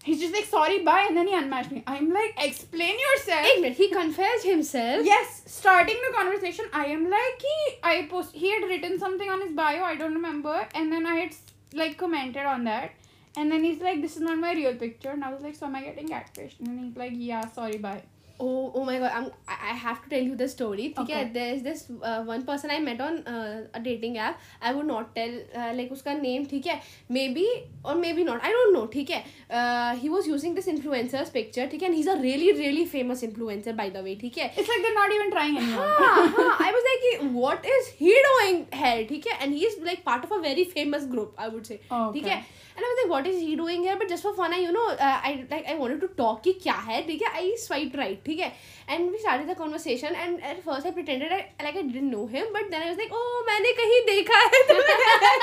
He's 0.04 0.20
just 0.20 0.34
like, 0.34 0.46
"Sorry, 0.46 0.80
bye," 0.84 1.06
and 1.08 1.16
then 1.16 1.28
he 1.28 1.36
unmatched 1.36 1.72
me. 1.72 1.84
I'm 1.86 2.12
like, 2.12 2.34
"Explain 2.46 2.96
yourself." 3.08 3.76
He 3.82 3.90
confessed 3.90 4.46
himself. 4.46 5.06
Yes, 5.06 5.44
starting 5.46 6.00
the 6.06 6.14
conversation, 6.18 6.66
I 6.74 6.86
am 6.86 7.10
like, 7.10 7.42
he, 7.50 7.76
I 7.84 8.08
post, 8.10 8.34
he 8.34 8.50
had 8.54 8.64
written 8.64 8.98
something 9.00 9.30
on 9.30 9.42
his 9.42 9.52
bio, 9.52 9.84
I 9.84 9.96
don't 9.96 10.16
remember, 10.16 10.68
and 10.74 10.92
then 10.92 11.06
I 11.06 11.16
had 11.18 11.36
like 11.74 11.98
commented 11.98 12.46
on 12.46 12.64
that, 12.64 12.92
and 13.38 13.52
then 13.52 13.64
he's 13.64 13.82
like, 13.82 14.02
"This 14.02 14.16
is 14.16 14.24
not 14.24 14.38
my 14.40 14.54
real 14.54 14.76
picture," 14.76 15.12
and 15.12 15.24
I 15.24 15.32
was 15.34 15.42
like, 15.42 15.56
"So 15.56 15.68
am 15.68 15.76
I 15.76 15.84
getting 15.84 16.10
catfished?" 16.10 16.60
And 16.60 16.68
then 16.68 16.80
he's 16.86 16.98
like, 16.98 17.14
"Yeah, 17.16 17.48
sorry, 17.60 17.78
bye." 17.78 18.02
Oh, 18.44 18.72
oh 18.74 18.84
my 18.84 18.98
god, 18.98 19.12
I'm, 19.14 19.26
I 19.48 19.74
have 19.80 20.02
to 20.04 20.10
tell 20.10 20.24
you 20.28 20.36
the 20.36 20.48
story. 20.48 20.86
Okay. 20.98 21.04
Okay. 21.04 21.30
There's 21.34 21.62
this 21.62 21.82
uh, 22.02 22.24
one 22.24 22.44
person 22.44 22.72
I 22.72 22.80
met 22.80 23.00
on 23.00 23.20
uh, 23.28 23.68
a 23.74 23.80
dating 23.80 24.18
app. 24.18 24.40
I 24.62 24.74
would 24.74 24.88
not 24.88 25.14
tell 25.16 25.36
uh, 25.56 25.74
like 25.80 25.92
उसका 25.96 26.16
name 26.22 26.48
ठीक 26.54 26.66
है. 26.68 26.80
Maybe 27.18 27.46
or 27.84 27.96
maybe 27.96 28.24
not. 28.30 28.48
I 28.50 28.54
don't 28.56 28.74
know. 28.78 28.88
ठीक 28.96 29.10
है. 29.10 29.24
Uh, 29.50 29.96
he 30.00 30.10
was 30.14 30.30
using 30.32 30.56
this 30.56 30.70
influencer's 30.74 31.30
picture. 31.36 31.68
ठीक 31.74 31.84
है. 31.84 31.90
And 31.90 32.00
he's 32.00 32.10
a 32.16 32.18
really 32.24 32.52
really 32.62 32.88
famous 32.96 33.22
influencer 33.30 33.76
by 33.82 33.90
the 33.98 34.04
way. 34.08 34.16
ठीक 34.24 34.38
है. 34.38 34.50
It's 34.56 34.74
like 34.74 34.88
they're 34.88 34.98
not 34.98 35.16
even 35.20 35.32
trying 35.38 35.62
anymore. 35.66 35.92
हाँ, 36.00 36.28
हाँ, 36.40 36.58
I 36.68 36.72
was 36.78 36.90
like, 36.92 37.32
what 37.44 37.70
is 37.76 37.94
he 38.02 38.16
doing 38.30 38.66
here? 38.82 39.06
ठीक 39.14 39.28
है. 39.28 39.40
And 39.40 39.60
he 39.60 39.66
is 39.70 39.78
like 39.92 40.04
part 40.10 40.28
of 40.30 40.36
a 40.40 40.42
very 40.50 40.66
famous 40.74 41.08
group. 41.16 41.36
I 41.38 41.50
would 41.50 41.72
say. 41.74 41.80
Oh, 41.92 42.12
ठीक 42.14 42.24
okay. 42.24 42.30
है. 42.30 42.44
And 42.84 43.00
I 43.00 43.10
what 43.10 43.28
is 43.28 43.38
he 43.40 43.56
doing 43.56 43.88
but 44.00 44.08
just 44.10 44.24
for 44.24 44.34
fun 44.34 44.54
I 44.54 44.64
you 44.66 44.72
know 44.72 44.88
I 45.02 45.34
like 45.52 45.66
I 45.66 45.76
want 45.78 46.02
to 46.02 46.08
talk 46.18 46.42
की 46.44 46.54
क्या 46.64 46.74
है? 46.88 47.02
ठीक 47.08 47.22
है? 47.22 47.30
आई 47.36 47.56
स्वाइट 47.58 47.96
right 47.96 48.24
ठीक 48.26 48.40
है? 48.40 48.52
And 48.90 49.10
we 49.12 49.18
start 49.18 49.48
the 49.48 49.58
conversation 49.58 50.16
and 50.16 50.40
at 50.40 50.62
first 50.66 50.86
I 50.86 50.92
pretended 50.92 51.32
like 51.32 51.76
I 51.76 51.82
डिट 51.84 52.04
know 52.04 52.26
him 52.34 52.54
but 52.54 52.72
then 52.72 52.82
I 52.82 52.88
was 52.88 52.98
like 52.98 53.14
oh 53.14 53.44
मैंने 53.48 53.72
कहीं 53.82 54.02
देखा 54.06 54.40
है। 54.46 54.50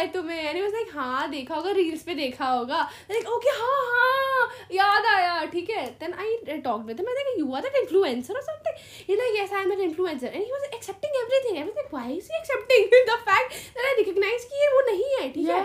है 0.00 0.06
तुम्हें? 0.12 0.42
यानी 0.44 0.62
बस 0.62 0.72
लाइक 0.74 0.90
हाँ 0.94 1.28
देखा 1.30 1.54
होगा 1.54 1.70
रील्स 1.78 2.02
पे 2.02 2.14
देखा 2.14 2.46
होगा। 2.48 2.80
लाइक 3.10 3.28
ओके 3.36 3.50
हाँ 3.58 3.80
हाँ 3.90 4.48
याद 4.72 5.06
आया 5.06 5.44
ठीक 5.52 5.70
है? 5.70 5.86
देन 6.00 6.12
आई 6.14 6.58
टॉक 6.60 6.84
विद 6.86 7.00
मैं 7.06 7.14
देखा 7.14 7.34
you 7.38 7.54
are 7.54 7.62
that 7.62 7.76
influencer 7.82 8.34
or 8.34 8.42
something 8.42 8.82
he 9.08 9.16
like 9.16 9.40
yes 9.40 9.52
I 9.52 9.62
am 9.62 9.72
an 9.72 9.80
influencer 9.80 10.26
and 10.26 10.42
he 10.42 10.50
was 10.52 10.64
accepting 10.74 11.16
everything 11.22 11.56
I 11.56 11.62
was 11.62 11.74
like 11.76 11.94
why 11.94 12.16
is 12.16 12.28
he 12.32 12.38
accepting 12.38 13.08
the 13.08 13.18
fact 13.30 13.54
that 13.54 13.86
I 13.86 13.94
recognise 14.02 14.44
कि 14.44 14.62
ये 14.62 14.68
वो 14.74 14.80
नहीं 14.90 15.10
है? 15.18 15.28
ठीक 15.32 15.48
है? 15.48 15.62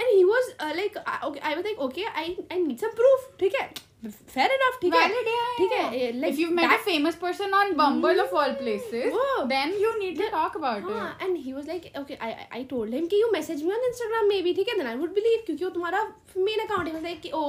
And 0.00 0.08
he 0.10 0.24
was 0.24 0.52
like 0.76 0.98
okay 1.24 1.40
I 1.40 1.54
was 1.54 1.64
like 1.64 1.80
okay 1.88 2.04
I 2.04 2.36
I 2.52 2.58
need 2.58 2.78
some 2.80 2.96
proof 3.00 3.30
ठीक 3.40 3.60
है? 3.60 3.70
Fair 4.34 4.46
enough 4.54 4.76
ठीक 4.80 4.94
है 4.94 5.08
ठीक 5.56 5.72
है 5.72 6.12
like 6.20 6.32
if 6.32 6.38
you've 6.42 6.54
met 6.58 6.68
that- 6.70 6.80
a 6.80 6.84
famous 6.86 7.16
person 7.20 7.52
on 7.58 7.68
Bumble 7.80 8.20
mm, 8.20 8.22
of 8.24 8.32
all 8.42 8.54
places, 8.62 9.12
Whoa. 9.16 9.46
then 9.52 9.74
you 9.82 9.92
need 10.00 10.16
to 10.20 10.30
talk 10.32 10.56
about 10.60 10.82
हाँ 10.88 11.04
it. 11.10 11.22
and 11.26 11.38
he 11.44 11.54
was 11.58 11.68
like 11.72 11.86
okay 12.00 12.16
I 12.28 12.30
I- 12.44 12.48
I 12.58 12.62
told 12.72 12.96
him 12.98 13.06
कि 13.12 13.20
you 13.22 13.28
message 13.36 13.62
me 13.68 13.74
on 13.78 13.86
Instagram 13.90 14.28
maybe 14.32 14.54
ठीक 14.56 14.68
है 14.72 14.76
then 14.80 14.90
I 14.92 14.96
would 15.02 15.14
believe 15.20 15.46
क्योंकि 15.46 15.64
वो 15.64 15.70
तुम्हारा 15.78 16.02
main 16.48 16.64
account 16.66 16.92
है 16.94 17.02
like 17.06 17.22
कि 17.26 17.30
ओ 17.40 17.44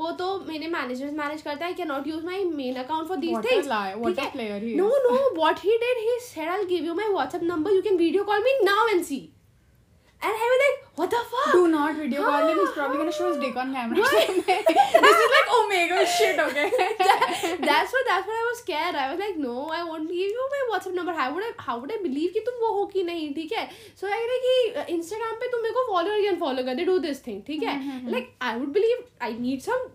वो 0.00 0.10
तो 0.22 0.30
मेरे 0.48 0.70
managers 0.76 1.14
manage 1.22 1.42
करता 1.50 1.66
है 1.66 1.74
I 1.74 1.78
cannot 1.82 2.10
use 2.14 2.24
my 2.30 2.40
main 2.62 2.80
account 2.84 3.12
for 3.12 3.20
these 3.26 3.36
What 3.38 3.50
things 3.52 3.66
a 3.72 3.74
lie, 3.76 3.94
what 4.04 4.22
a 4.26 4.30
player 4.36 4.58
he 4.66 4.74
no 4.82 4.90
no 5.08 5.18
what 5.42 5.64
he 5.68 5.76
did 5.86 6.04
he 6.10 6.16
said 6.30 6.54
I'll 6.56 6.68
give 6.76 6.90
you 6.92 6.96
my 7.02 7.10
WhatsApp 7.18 7.48
number 7.54 7.76
you 7.80 7.84
can 7.90 7.98
video 8.06 8.24
call 8.32 8.46
me 8.50 8.56
now 8.74 8.82
and 8.94 9.04
see 9.12 9.24
and 10.22 10.44
I 10.44 10.46
was 10.52 10.62
like 10.66 10.78
what 10.98 11.10
the 11.10 11.22
fuck? 11.32 11.52
Do 11.52 11.68
not 11.68 11.96
video 11.96 12.24
call 12.24 12.48
him. 12.48 12.58
He's 12.58 12.70
probably 12.76 12.98
gonna 12.98 13.12
show 13.12 13.28
his 13.28 13.38
dick 13.42 13.56
on 13.56 13.72
camera. 13.72 14.00
Right? 14.00 14.46
this 14.46 15.18
is 15.24 15.30
like 15.34 15.50
Omega 15.58 15.98
shit, 16.14 16.38
okay? 16.46 16.70
that, 16.98 17.58
that's 17.68 17.92
what 17.96 18.04
that's 18.10 18.26
what 18.26 18.38
I 18.42 18.46
was 18.50 18.58
scared. 18.58 18.94
I 18.94 19.10
was 19.12 19.20
like, 19.20 19.36
no, 19.36 19.68
I 19.68 19.82
won't 19.84 20.08
give 20.08 20.32
you 20.36 20.48
my 20.54 20.62
WhatsApp 20.70 20.94
number. 20.94 21.14
How 21.20 21.28
would 21.34 21.44
I 21.44 21.52
how 21.68 21.78
would 21.80 21.92
I 21.92 22.00
believe 22.06 22.32
कि 22.32 22.40
तुम 22.46 22.60
वो 22.60 22.72
हो 22.78 22.84
कि 22.94 23.02
नहीं 23.04 23.32
ठीक 23.34 23.52
है 23.52 23.68
सो 24.00 24.06
आई 24.06 24.38
कि 24.46 24.94
Instagram 24.94 25.34
पे 25.40 25.50
तुम 25.52 25.62
मेरे 25.62 25.74
को 25.74 25.86
फॉलो 25.92 26.12
और 26.12 26.26
अनफॉलो 26.32 26.62
कर 26.64 26.74
दे 26.74 26.84
डू 26.84 26.98
दिस 27.06 27.26
थिंग 27.26 27.42
ठीक 27.46 27.62
है 27.62 28.10
like 28.10 28.32
I 28.48 28.58
would 28.58 28.72
believe 28.72 29.04
I 29.22 29.38
need 29.38 29.60
some 29.60 29.88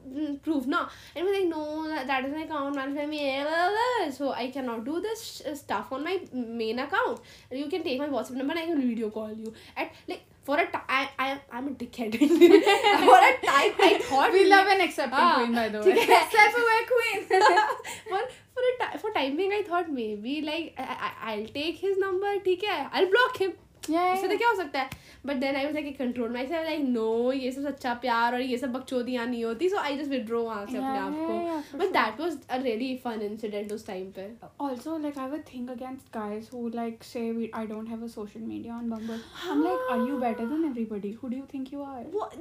proof 0.45 0.67
ना 0.75 0.87
and 1.17 1.29
like 1.29 1.45
no 1.47 1.65
that 1.91 2.25
is 2.25 2.33
my 2.33 2.43
account 2.43 2.75
management 2.75 4.13
so 4.17 4.31
I 4.31 4.47
can 4.57 4.65
not 4.65 4.83
do 4.85 4.99
this 5.07 5.25
stuff 5.61 5.93
on 5.95 6.03
my 6.03 6.19
main 6.63 6.77
account 6.87 7.53
you 7.61 7.67
can 7.69 7.81
take 7.81 7.99
my 7.99 8.09
WhatsApp 8.09 8.37
number 8.37 8.61
i 8.63 8.65
can 8.65 8.81
video 8.81 9.09
call 9.09 9.31
you 9.31 9.53
at 9.77 9.87
like 10.07 10.25
for 10.43 10.59
a 10.59 10.65
time, 10.69 10.81
I, 10.89 11.09
I, 11.17 11.39
I'm 11.51 11.67
a 11.69 11.71
dickhead. 11.71 12.17
for 12.19 12.25
a 12.27 13.33
time, 13.45 13.73
I 13.79 13.99
thought. 14.03 14.31
We 14.33 14.49
love 14.49 14.67
an 14.67 14.81
accepting 14.81 15.19
ah, 15.19 15.35
queen, 15.35 15.55
by 15.55 15.69
the 15.69 15.79
way. 15.79 15.91
Accept 15.91 16.55
away 16.63 16.81
queen. 16.91 17.23
for, 18.09 18.19
for, 18.53 18.61
a 18.61 18.83
time, 18.83 18.99
for 18.99 19.11
time 19.11 19.37
being, 19.37 19.53
I 19.53 19.63
thought 19.63 19.89
maybe, 19.89 20.41
like, 20.41 20.75
I, 20.77 21.11
I, 21.23 21.33
I'll 21.33 21.47
take 21.47 21.77
his 21.77 21.97
number, 21.97 22.27
okay? 22.45 22.87
I'll 22.91 23.09
block 23.09 23.37
him 23.37 23.53
yeah. 23.88 24.14
इससे 24.14 24.28
तो 24.28 24.36
क्या 24.38 24.48
हो 24.48 24.54
सकता 24.56 24.80
है 24.80 25.06
but 25.28 25.40
then 25.42 25.56
I 25.56 25.62
was 25.66 25.74
like 25.76 25.86
control 25.98 26.28
myself 26.34 26.66
like 26.70 26.82
no 26.96 27.32
ये 27.32 27.50
सब 27.52 27.62
सच्चा 27.62 27.92
प्यार 28.02 28.34
और 28.34 28.40
ये 28.40 28.58
सब 28.58 28.72
बकचोदियाँ 28.72 29.26
नहीं 29.26 29.44
होती 29.44 29.68
so 29.70 29.78
I 29.78 29.94
just 30.00 30.12
withdraw 30.14 30.42
वहाँ 30.44 30.66
से 30.66 30.76
अपने 30.76 30.92
Yeah, 30.94 31.06
आप 31.06 31.14
yeah, 31.14 31.26
को 31.28 31.38
yeah, 31.46 31.62
for 31.70 31.78
but 31.78 31.86
sure. 31.86 31.92
that 31.96 32.20
was 32.24 32.36
a 32.56 32.58
really 32.66 32.90
fun 33.06 33.24
incident 33.28 33.72
उस 33.72 33.86
time 33.86 34.12
पे 34.18 34.26
Also, 34.66 34.96
like 35.06 35.16
I 35.16 35.22
have 35.26 35.36
a 35.38 35.42
thing 35.50 35.68
against 35.76 36.12
guys 36.18 36.48
who 36.52 36.62
like 36.76 37.02
say 37.12 37.24
we 37.38 37.50
I 37.62 37.64
don't 37.72 37.86
have 37.94 38.02
a 38.02 38.10
social 38.16 38.44
media 38.52 38.72
on 38.72 38.88
Bumble. 38.94 39.24
I'm 39.48 39.64
like, 39.68 39.90
are 39.96 39.98
you 40.10 40.20
better 40.26 40.46
than 40.52 40.64
everybody? 40.70 41.12
Who 41.22 41.30
do 41.30 41.36
you 41.36 41.46
think 41.54 41.72
you 41.72 41.82
are? 41.88 42.04
what 42.18 42.36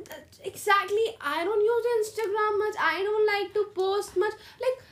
exactly 0.52 1.08
I 1.22 1.44
don't 1.46 1.66
use 1.72 1.90
Instagram 1.96 2.60
much 2.66 2.78
I 2.92 2.96
don't 3.10 3.28
like 3.34 3.54
to 3.60 3.66
post 3.82 4.18
much 4.18 4.34
like 4.66 4.78
uh, 4.84 4.91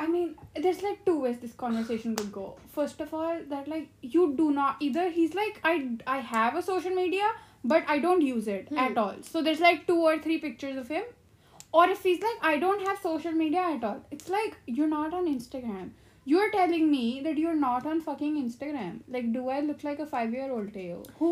I 0.00 0.06
mean, 0.06 0.34
there's 0.64 0.82
like 0.82 1.04
two 1.06 1.14
ways 1.20 1.38
this 1.44 1.52
conversation 1.62 2.16
could 2.16 2.32
go. 2.32 2.44
First 2.74 3.00
of 3.06 3.14
all, 3.14 3.38
that 3.54 3.68
like 3.68 3.88
you 4.16 4.34
do 4.42 4.50
not 4.58 4.76
either 4.88 5.08
he's 5.20 5.34
like 5.40 5.60
I 5.70 5.74
I 6.06 6.18
have 6.34 6.56
a 6.56 6.62
social 6.68 6.94
media, 7.00 7.30
but 7.72 7.84
I 7.94 7.98
don't 8.08 8.22
use 8.32 8.48
it 8.58 8.68
Hmm. 8.74 8.78
at 8.88 8.98
all. 9.04 9.16
So 9.30 9.42
there's 9.48 9.60
like 9.68 9.86
two 9.86 9.98
or 10.10 10.18
three 10.26 10.38
pictures 10.44 10.76
of 10.84 10.88
him. 10.98 11.04
Or 11.72 11.88
if 11.88 12.02
he's 12.02 12.20
like, 12.26 12.38
I 12.50 12.58
don't 12.62 12.86
have 12.88 12.98
social 13.02 13.32
media 13.40 13.64
at 13.72 13.84
all. 13.88 13.98
It's 14.10 14.28
like 14.28 14.56
you're 14.78 14.88
not 14.92 15.12
on 15.18 15.26
Instagram. 15.32 15.90
You're 16.30 16.50
telling 16.54 16.90
me 16.94 17.04
that 17.26 17.38
you're 17.42 17.58
not 17.60 17.86
on 17.90 18.00
fucking 18.06 18.34
Instagram. 18.44 18.96
Like, 19.16 19.28
do 19.36 19.48
I 19.48 19.60
look 19.60 19.84
like 19.84 20.00
a 20.00 20.06
five 20.14 20.32
year 20.38 20.50
old 20.56 20.72
to 20.78 20.82
you? 20.86 21.02
Who 21.20 21.30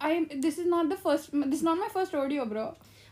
I 0.00 0.12
this 0.44 0.58
is 0.58 0.66
not 0.76 0.88
the 0.92 0.96
first 1.06 1.32
this 1.32 1.58
is 1.60 1.66
not 1.70 1.78
my 1.86 1.88
first 1.96 2.12
rodeo, 2.20 2.44
bro. 2.52 2.64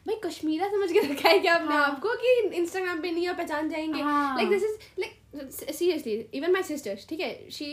भाई 0.06 0.16
कश्मीरा 0.24 0.68
समझ 0.68 0.90
के 0.92 1.00
रखा 1.00 1.28
है 1.28 1.38
क्या 1.38 1.54
अपने 1.54 1.74
हाँ. 1.74 1.84
आप 1.86 2.00
को 2.00 2.14
कि 2.22 2.32
इंस्टाग्राम 2.56 3.00
पे 3.02 3.10
नहीं 3.10 3.28
और 3.28 3.34
पहचान 3.34 3.68
जाएँगे. 3.68 4.02
Like 4.02 4.48
this 4.48 4.62
is 4.62 4.76
like 5.00 5.50
seriously 5.84 6.28
even 6.32 6.52
my 6.58 6.62
sister 6.72 6.96
ठीक 7.08 7.20
है 7.20 7.30
she 7.56 7.70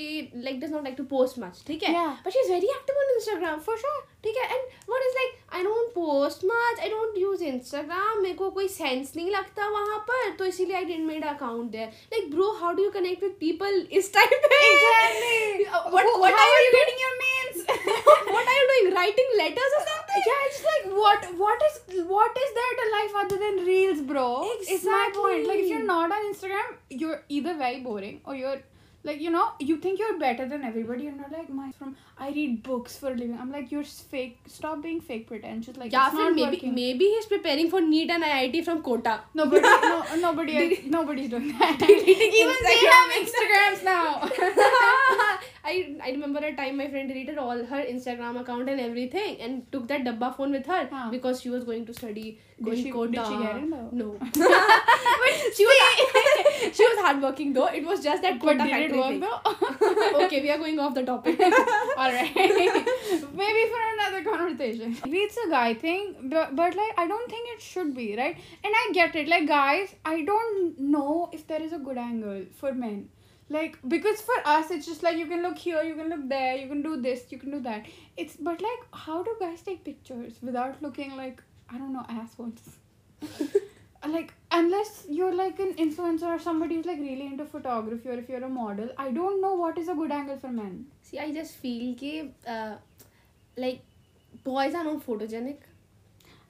like 0.48 0.62
does 0.64 0.74
not 0.78 0.88
like 0.90 0.98
to 1.02 1.06
post 1.18 1.44
much 1.44 1.66
ठीक 1.68 1.84
है 1.84 1.94
yeah. 1.98 2.16
but 2.26 2.38
she's 2.38 2.50
very 2.56 2.72
active 2.78 3.04
on 3.04 3.14
Instagram 3.18 3.62
for 3.68 3.78
sure 3.84 4.02
ठीक 4.26 4.36
है 4.38 4.48
and 4.56 4.74
what 4.94 5.06
is 5.08 5.16
like 5.20 5.38
I 5.60 5.64
don't 5.68 5.94
post 5.94 6.44
much 6.52 6.82
I 6.88 6.90
don't 6.94 7.18
use 7.22 7.46
Instagram 7.52 8.22
मेरे 8.24 8.36
को 8.42 8.50
कोई 8.58 8.68
sense 8.76 9.16
नहीं 9.18 9.32
लगता 9.32 9.70
वहाँ 9.78 9.98
पर 10.10 10.36
तो 10.40 10.46
इसीलिए 10.54 10.78
I 10.82 10.84
didn't 10.92 11.10
made 11.14 11.28
account 11.34 11.72
there 11.78 11.90
like 12.16 12.30
bro 12.36 12.52
how 12.62 12.74
do 12.80 12.88
you 12.88 12.92
connect 12.98 13.26
with 13.28 13.38
people 13.46 13.82
इस 14.02 14.12
time 14.18 14.38
पे 14.46 14.62
exactly 14.70 15.66
what, 15.96 16.12
what 16.24 16.40
how 16.42 16.50
are 16.58 16.64
you 16.68 16.74
getting 16.78 17.02
your 17.06 17.16
mails 17.24 17.66
what 18.36 18.52
are 18.52 18.58
you 18.60 18.68
doing 18.74 18.94
writing 18.98 19.34
letters 19.42 19.78
or 19.80 19.84
something 19.90 20.30
yeah 20.30 20.48
it's 20.50 20.62
like 20.70 20.86
what 21.02 21.28
what 21.44 21.68
is 21.70 22.06
what 22.14 22.42
is 22.46 22.54
there 22.60 22.76
to 22.82 22.88
life 22.98 23.18
other 23.24 23.38
than 23.44 23.60
reels 23.72 24.02
bro 24.14 24.28
exactly. 24.44 24.76
it's 24.76 24.86
my 24.86 25.10
point 25.20 25.48
like 25.48 25.60
if 25.66 25.70
you're 25.74 25.90
not 25.92 26.18
on 26.18 26.28
Instagram 26.32 26.72
you're 26.90 27.22
either 27.30 27.56
very 27.66 27.82
bored 27.88 28.01
boring 28.02 28.22
or 28.26 28.36
you're 28.36 28.62
like 29.04 29.20
you 29.20 29.32
know 29.32 29.46
you 29.60 29.78
think 29.78 30.00
you're 30.00 30.18
better 30.20 30.48
than 30.48 30.64
everybody 30.64 31.08
and 31.08 31.20
you're 31.20 31.30
like 31.36 31.50
my 31.50 31.72
from 31.78 31.96
i 32.18 32.30
read 32.30 32.62
books 32.64 32.98
for 32.98 33.08
a 33.08 33.16
living. 33.16 33.38
I'm 33.42 33.52
like 33.52 33.72
you're 33.72 33.84
fake 33.84 34.38
stop 34.46 34.84
being 34.84 35.02
fake 35.02 35.28
pretentious 35.28 35.78
like 35.78 35.92
yeah 35.92 36.10
friend, 36.12 36.36
maybe 36.36 36.58
working. 36.58 36.76
maybe 36.76 37.06
he's 37.06 37.26
preparing 37.26 37.70
for 37.70 37.82
NEET 37.82 38.12
and 38.12 38.24
iit 38.24 38.64
from 38.64 38.84
kota. 38.84 39.22
Nobody 39.34 39.62
no, 39.62 40.04
nobody 40.18 40.58
I, 40.58 40.84
nobody's 40.86 41.32
doing 41.32 41.48
that. 41.60 41.82
even 41.82 42.58
they 42.68 42.78
have 42.94 43.10
instagrams 43.22 43.84
now. 43.84 44.30
I, 45.64 45.96
I 46.04 46.12
remember 46.12 46.40
a 46.40 46.56
time 46.56 46.78
my 46.78 46.88
friend 46.90 47.08
deleted 47.08 47.38
all 47.38 47.64
her 47.72 47.84
instagram 47.94 48.40
account 48.40 48.68
and 48.70 48.80
everything 48.80 49.40
and 49.42 49.72
took 49.72 49.88
that 49.88 50.04
dabba 50.04 50.36
phone 50.36 50.52
with 50.52 50.66
her 50.66 50.88
huh. 50.92 51.10
because 51.12 51.42
she 51.42 51.50
was 51.50 51.64
going 51.64 51.86
to 51.86 51.94
study 51.94 52.40
going 52.64 52.78
did 52.78 52.84
she, 52.84 52.92
kota. 52.92 53.12
did 53.12 53.28
she 53.28 53.38
get 53.38 53.56
it, 53.58 53.70
no, 53.70 53.90
no. 53.92 54.18
but 54.20 55.56
she 55.56 55.66
was 55.66 55.78
she 56.74 56.84
was 56.84 57.00
hardworking 57.00 57.54
though. 57.54 57.68
It 57.68 57.86
was 57.86 58.04
just 58.04 58.22
that 58.22 58.40
but 58.40 58.58
did 58.58 58.92
it 58.92 58.96
work 58.96 59.08
thing. 59.08 59.20
though? 59.20 60.24
okay, 60.26 60.42
we 60.42 60.52
are 60.52 60.58
going 60.58 60.80
off 60.80 60.94
the 60.94 61.04
topic. 61.04 61.40
All 61.98 62.12
right. 62.18 62.36
Maybe 62.36 63.64
for 63.72 63.82
another 63.94 64.24
conversation. 64.24 64.98
Maybe 65.06 65.18
it's 65.20 65.38
a 65.46 65.50
guy 65.50 65.74
thing, 65.74 66.30
but, 66.34 66.56
but 66.56 66.76
like 66.76 66.94
I 66.98 67.08
don't 67.08 67.30
think 67.30 67.50
it 67.54 67.62
should 67.62 67.96
be, 67.96 68.16
right? 68.16 68.36
And 68.64 68.74
I 68.82 68.92
get 68.94 69.16
it. 69.16 69.28
Like 69.28 69.48
guys, 69.48 69.96
I 70.06 70.24
don't 70.24 70.80
know 70.80 71.30
if 71.32 71.48
there 71.48 71.62
is 71.62 71.74
a 71.74 71.80
good 71.80 71.98
angle 71.98 72.46
for 72.56 72.74
men. 72.74 73.10
Like 73.50 73.78
because 73.88 74.22
for 74.22 74.36
us 74.46 74.72
it's 74.72 74.86
just 74.86 75.04
like 75.04 75.18
you 75.18 75.26
can 75.26 75.42
look 75.42 75.58
here, 75.58 75.82
you 75.84 75.96
can 75.96 76.10
look 76.10 76.30
there, 76.30 76.56
you 76.56 76.68
can 76.68 76.82
do 76.82 77.02
this, 77.02 77.26
you 77.32 77.38
can 77.38 77.52
do 77.52 77.60
that. 77.62 77.86
It's 78.18 78.38
but 78.38 78.62
like 78.62 78.86
how 78.94 79.24
do 79.24 79.36
guys 79.40 79.62
take 79.62 79.84
pictures 79.84 80.36
without 80.42 80.82
looking 80.82 81.18
like 81.18 81.42
I 81.70 81.78
don't 81.78 81.94
know 81.94 82.06
assholes? 82.08 82.78
Like 84.08 84.34
unless 84.52 85.06
you're 85.10 85.34
like 85.34 85.60
an 85.60 85.74
influencer 85.76 86.28
or 86.36 86.40
somebody 86.40 86.76
who's 86.76 86.86
like 86.86 87.00
really 87.00 87.26
into 87.26 87.46
photography 87.46 88.10
or 88.10 88.14
if 88.14 88.30
you're 88.30 88.44
a 88.44 88.50
model, 88.50 88.90
I 88.98 89.12
don't 89.12 89.42
know 89.42 89.54
what 89.56 89.78
is 89.78 89.88
a 89.90 89.94
good 89.94 90.12
angle 90.12 90.38
for 90.38 90.50
men. 90.50 90.86
See, 91.02 91.20
I 91.20 91.32
just 91.32 91.56
feel 91.56 91.94
कि 91.96 92.30
uh, 92.48 92.76
like 93.58 93.82
boys 94.44 94.74
are 94.74 94.84
not 94.84 95.06
photogenic. 95.06 95.68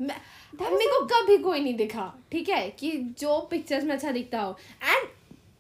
मेरे 0.01 0.85
को 0.89 1.05
कभी 1.07 1.37
कोई 1.37 1.59
नहीं 1.59 1.75
दिखा 1.77 2.13
ठीक 2.31 2.49
है 2.49 2.69
कि 2.79 2.91
जो 3.19 3.39
पिक्चर्स 3.51 3.83
में 3.83 3.93
अच्छा 3.95 4.11
दिखता 4.11 4.41
हो 4.41 4.55
एंड 4.83 5.07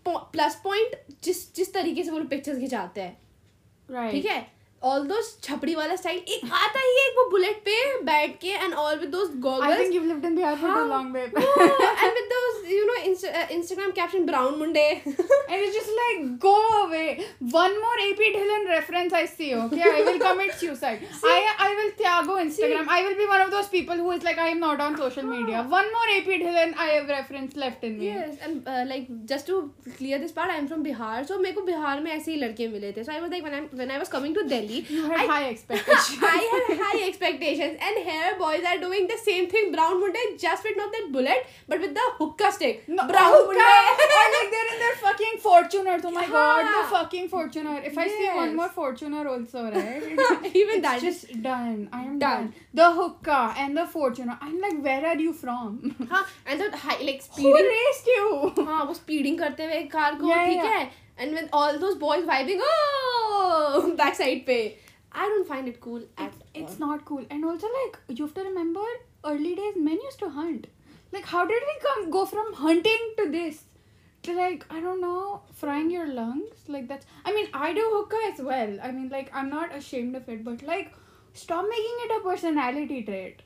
प्लस 0.07 0.55
पॉइंट 0.63 0.95
जिस 1.23 1.53
जिस 1.55 1.73
तरीके 1.73 2.03
से 2.03 2.11
वो 2.11 2.17
लोग 2.19 2.27
पिक्चर्स 2.29 2.59
खिंचाते 2.59 3.01
हैं 3.01 3.17
Right. 3.89 4.11
ठीक 4.11 4.25
है 4.25 4.39
ऑल 4.83 5.03
दोस 5.07 5.27
छपड़ी 5.43 5.73
वाला 5.75 5.95
स्टाइल 5.95 6.17
एक 6.35 6.51
आता 6.59 6.79
ही 6.79 6.93
एक 6.99 7.17
वो 7.17 7.23
बुलेट 7.29 7.57
पे 7.65 7.73
बैठ 8.03 8.31
के 8.41 8.51
and 8.63 8.73
all 8.73 8.95
with 8.99 9.09
those 9.09 9.31
goggles 9.39 9.71
I 9.71 9.79
think 9.79 9.93
you 9.95 10.01
lived 10.03 10.25
in 10.25 10.35
Bihar 10.35 10.55
for 10.61 10.73
too 10.75 10.85
long 10.89 11.13
way 11.15 11.21
and 11.21 12.13
with 12.13 12.29
those 12.31 12.63
you 12.71 12.85
know 12.85 12.95
Instagram 12.95 13.91
caption 13.99 14.25
Brown 14.25 14.55
Munde 14.59 14.85
and 14.85 15.61
it's 15.63 15.73
just 15.75 15.89
like 15.97 16.25
go 16.45 16.55
away 16.77 17.03
one 17.55 17.77
more 17.83 17.99
AP 18.01 18.31
Dhillon 18.33 18.67
reference 18.69 19.13
I 19.13 19.27
see 19.27 19.53
okay 19.55 19.81
I 19.89 20.03
will 20.03 20.17
commit 20.19 20.53
suicide 20.61 21.05
I 21.31 21.43
I 21.57 21.75
will 21.75 21.89
त्यागो 21.99 22.37
Instagram 22.39 22.89
I 22.95 23.03
will 23.03 23.17
be 23.17 23.25
one 23.33 23.41
of 23.41 23.51
those 23.51 23.69
people 23.71 23.99
who 23.99 24.13
is 24.13 24.23
like 24.25 24.39
I 24.39 24.51
am 24.51 24.57
not 24.65 24.81
on 24.81 24.95
social 24.95 25.25
media 25.25 25.61
one 25.75 25.91
more 25.93 26.09
AP 26.15 26.37
Dhillon 26.45 26.73
I 26.77 26.89
have 26.93 27.11
reference 27.11 27.57
left 27.57 27.83
in 27.83 27.97
me 27.99 28.07
yes 28.07 28.39
and 28.43 28.87
like 28.87 29.07
just 29.33 29.47
to 29.47 29.61
clear 29.87 30.19
this 30.19 30.31
part 30.31 30.51
I 30.51 30.57
am 30.57 30.67
from 30.67 30.83
Bihar 30.83 31.23
so 31.25 31.39
मेरे 31.39 31.55
को 31.55 31.61
बिहार 31.71 31.99
में 31.99 32.11
ऐसे 32.11 32.31
ही 32.31 32.37
लड़के 32.39 32.67
मिले 32.67 32.91
थे. 32.91 33.03
So 33.03 33.11
I 33.11 33.19
was 33.19 33.29
like 33.31 33.43
when 33.43 33.55
I 33.55 33.67
when 33.73 33.91
I 33.91 33.97
was 33.97 34.09
coming 34.09 34.35
to 34.35 34.41
Delhi 34.43 34.70
Delhi 34.71 34.85
You 34.95 35.03
had 35.09 35.19
I- 35.21 35.27
high 35.31 35.49
expectations. 35.49 36.19
I 36.21 36.41
had 36.51 36.77
high 36.81 37.07
expectations, 37.07 37.77
and 37.89 37.97
here 38.09 38.35
boys 38.39 38.63
are 38.71 38.77
doing 38.79 39.07
the 39.07 39.17
same 39.17 39.47
thing. 39.53 39.71
Brown 39.71 39.99
Monday, 40.01 40.23
just 40.37 40.63
with 40.63 40.77
not 40.77 40.91
that 40.91 41.09
bullet, 41.11 41.45
but 41.67 41.79
with 41.79 41.93
the 41.93 42.05
hookah 42.19 42.51
stick. 42.51 42.83
No, 42.87 43.07
brown 43.07 43.31
hookah. 43.35 43.47
Monday. 43.47 44.17
or 44.19 44.27
like 44.37 44.51
they're 44.55 44.69
in 44.73 44.79
their 44.85 44.95
fucking 45.03 45.39
Fortuners. 45.47 46.05
Oh 46.05 46.11
my 46.11 46.21
yeah. 46.21 46.29
god, 46.37 46.71
the 46.77 46.89
fucking 46.95 47.29
Fortuner. 47.29 47.77
If 47.91 47.97
I 47.97 48.07
see 48.07 48.29
one 48.35 48.55
more 48.55 48.69
Fortuner 48.69 49.25
also, 49.33 49.63
right? 49.71 50.03
Even 50.55 50.75
it's 50.75 50.81
that. 50.87 51.01
just 51.01 51.41
done. 51.41 51.89
I 51.91 52.01
am 52.03 52.19
Done. 52.19 52.19
done. 52.19 52.53
The 52.73 52.91
hookah 52.91 53.55
and 53.57 53.77
the 53.77 53.87
Fortuner. 53.95 54.37
I'm 54.41 54.59
like, 54.59 54.81
where 54.89 55.05
are 55.13 55.17
you 55.17 55.33
from? 55.33 55.95
हाँ, 56.11 56.23
and 56.45 56.59
the 56.61 56.77
high 56.77 56.99
like 57.01 57.21
speeding. 57.21 57.51
Who 57.51 57.69
raised 57.75 58.07
you? 58.15 58.53
हाँ, 58.71 58.85
वो 58.87 58.95
speeding 59.03 59.37
करते 59.39 59.63
हुए 59.71 59.81
car 59.95 60.15
को 60.21 60.33
ठीक. 60.33 60.63
है, 60.65 60.89
and 61.17 61.31
with 61.33 61.49
all 61.53 61.77
those 61.79 61.95
boys 61.95 62.25
vibing, 62.25 62.59
oh, 62.61 63.93
backside 63.97 64.45
pay 64.45 64.77
i 65.13 65.25
don't 65.31 65.47
find 65.47 65.67
it 65.67 65.79
cool 65.81 66.01
at 66.17 66.33
It's 66.55 66.73
all. 66.79 66.87
not 66.87 67.03
cool. 67.05 67.25
And 67.29 67.43
also, 67.45 67.67
like, 67.79 67.97
you 68.17 68.25
have 68.25 68.33
to 68.35 68.43
remember, 68.43 68.83
early 69.25 69.55
days, 69.55 69.75
men 69.75 69.99
used 70.03 70.19
to 70.19 70.29
hunt. 70.29 70.67
Like, 71.11 71.25
how 71.25 71.41
did 71.45 71.63
we 71.69 71.73
come 71.85 72.09
go 72.15 72.25
from 72.25 72.53
hunting 72.53 73.03
to 73.17 73.25
this? 73.33 73.59
To 74.23 74.33
like, 74.37 74.65
I 74.69 74.79
don't 74.79 75.01
know, 75.01 75.41
frying 75.61 75.91
your 75.91 76.07
lungs? 76.07 76.63
Like, 76.75 76.87
that's. 76.87 77.05
I 77.25 77.33
mean, 77.37 77.47
I 77.53 77.73
do 77.73 77.83
hookah 77.95 78.23
as 78.31 78.41
well. 78.51 78.77
I 78.81 78.91
mean, 78.91 79.09
like, 79.09 79.31
I'm 79.33 79.49
not 79.49 79.75
ashamed 79.75 80.15
of 80.15 80.29
it, 80.29 80.43
but 80.45 80.63
like, 80.71 80.93
stop 81.33 81.65
making 81.75 81.97
it 82.07 82.17
a 82.19 82.23
personality 82.29 83.03
trait. 83.03 83.41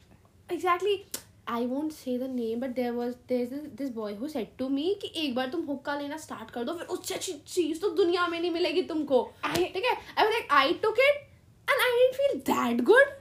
Exactly. 0.50 1.06
I 1.48 1.66
won't 1.66 1.92
say 1.92 2.18
the 2.18 2.30
name 2.30 2.60
but 2.60 2.70
there 2.76 2.92
was 2.92 3.14
there 3.30 3.50
this 3.78 3.90
boy 3.90 4.14
who 4.16 4.28
said 4.28 4.52
to 4.60 4.70
me 4.70 4.94
कि 5.02 5.12
एक 5.16 5.36
बार 5.36 5.50
तुम 5.50 5.66
हुक्का 5.66 5.96
लेना 6.00 6.18
start 6.18 6.52
कर 6.52 6.64
दो 6.64 6.74
फिर 6.74 6.88
उससे 6.88 7.16
अच्छी 7.16 7.34
चीज़ 7.48 7.80
तो 7.82 7.90
दुनिया 7.96 8.28
में 8.28 8.40
नहीं 8.40 8.52
मिलेगी 8.52 8.82
तुमको। 8.84 9.22
ठीक 9.56 9.86
है? 9.86 9.96
I 10.18 10.32
like 10.32 10.52
I 10.52 10.74
took 10.84 11.00
it 11.00 11.22
and 11.70 11.82
I 11.82 11.92
didn't 12.00 12.16
feel 12.16 12.40
that 12.52 12.82
good 12.86 13.14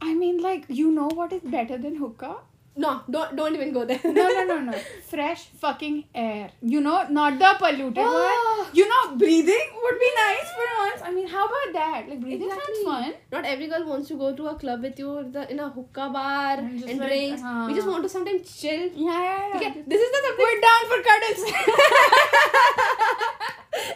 I 0.00 0.14
mean 0.14 0.40
like 0.40 0.66
you 0.70 0.90
know 0.90 1.08
what 1.14 1.32
is 1.32 1.46
better 1.50 1.78
than 1.78 1.96
hookah? 1.98 2.34
no, 2.76 3.02
don't 3.10 3.34
don't 3.34 3.54
even 3.54 3.72
go 3.72 3.84
there. 3.86 4.00
no, 4.04 4.12
no, 4.12 4.44
no, 4.44 4.60
no. 4.60 4.72
Fresh 5.08 5.46
fucking 5.60 6.04
air. 6.14 6.50
You 6.60 6.80
know, 6.80 7.06
not 7.08 7.38
the 7.38 7.54
polluted 7.58 7.98
oh. 7.98 8.64
one. 8.64 8.74
You 8.74 8.86
know, 8.88 9.16
breathing 9.16 9.68
would 9.82 9.98
be 9.98 10.10
nice 10.14 10.50
for 10.56 10.66
once. 10.80 11.00
I 11.02 11.10
mean, 11.12 11.26
how 11.26 11.46
about 11.46 11.72
that? 11.72 12.08
Like 12.08 12.20
breathing 12.20 12.48
exactly. 12.50 12.74
sounds 12.74 12.84
fun. 12.84 13.14
Not 13.32 13.44
every 13.46 13.68
girl 13.68 13.86
wants 13.86 14.08
to 14.08 14.16
go 14.16 14.34
to 14.36 14.46
a 14.48 14.54
club 14.56 14.82
with 14.82 14.98
you 14.98 15.28
the, 15.32 15.50
in 15.50 15.58
a 15.60 15.70
hookah 15.70 16.10
bar 16.10 16.58
and, 16.58 16.82
and 16.84 16.98
like, 16.98 17.08
drinks. 17.08 17.42
We 17.42 17.74
just 17.74 17.86
uh-huh. 17.86 17.90
want 17.90 18.02
to 18.02 18.08
sometimes 18.10 18.54
chill. 18.60 18.90
Yeah, 18.94 19.22
yeah, 19.22 19.48
yeah. 19.48 19.56
Okay, 19.56 19.82
this 19.86 20.00
is 20.00 20.10
the 20.12 20.20
word 20.28 20.36
We're 20.38 20.60
down 20.60 20.82
for 20.90 21.00
cuddles. 21.08 21.40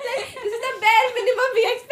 like, 0.08 0.28
this 0.40 0.52
is 0.56 0.60
the 0.66 0.72
bare 0.80 1.08
minimum 1.20 1.50
we 1.54 1.62
expect. 1.74 1.89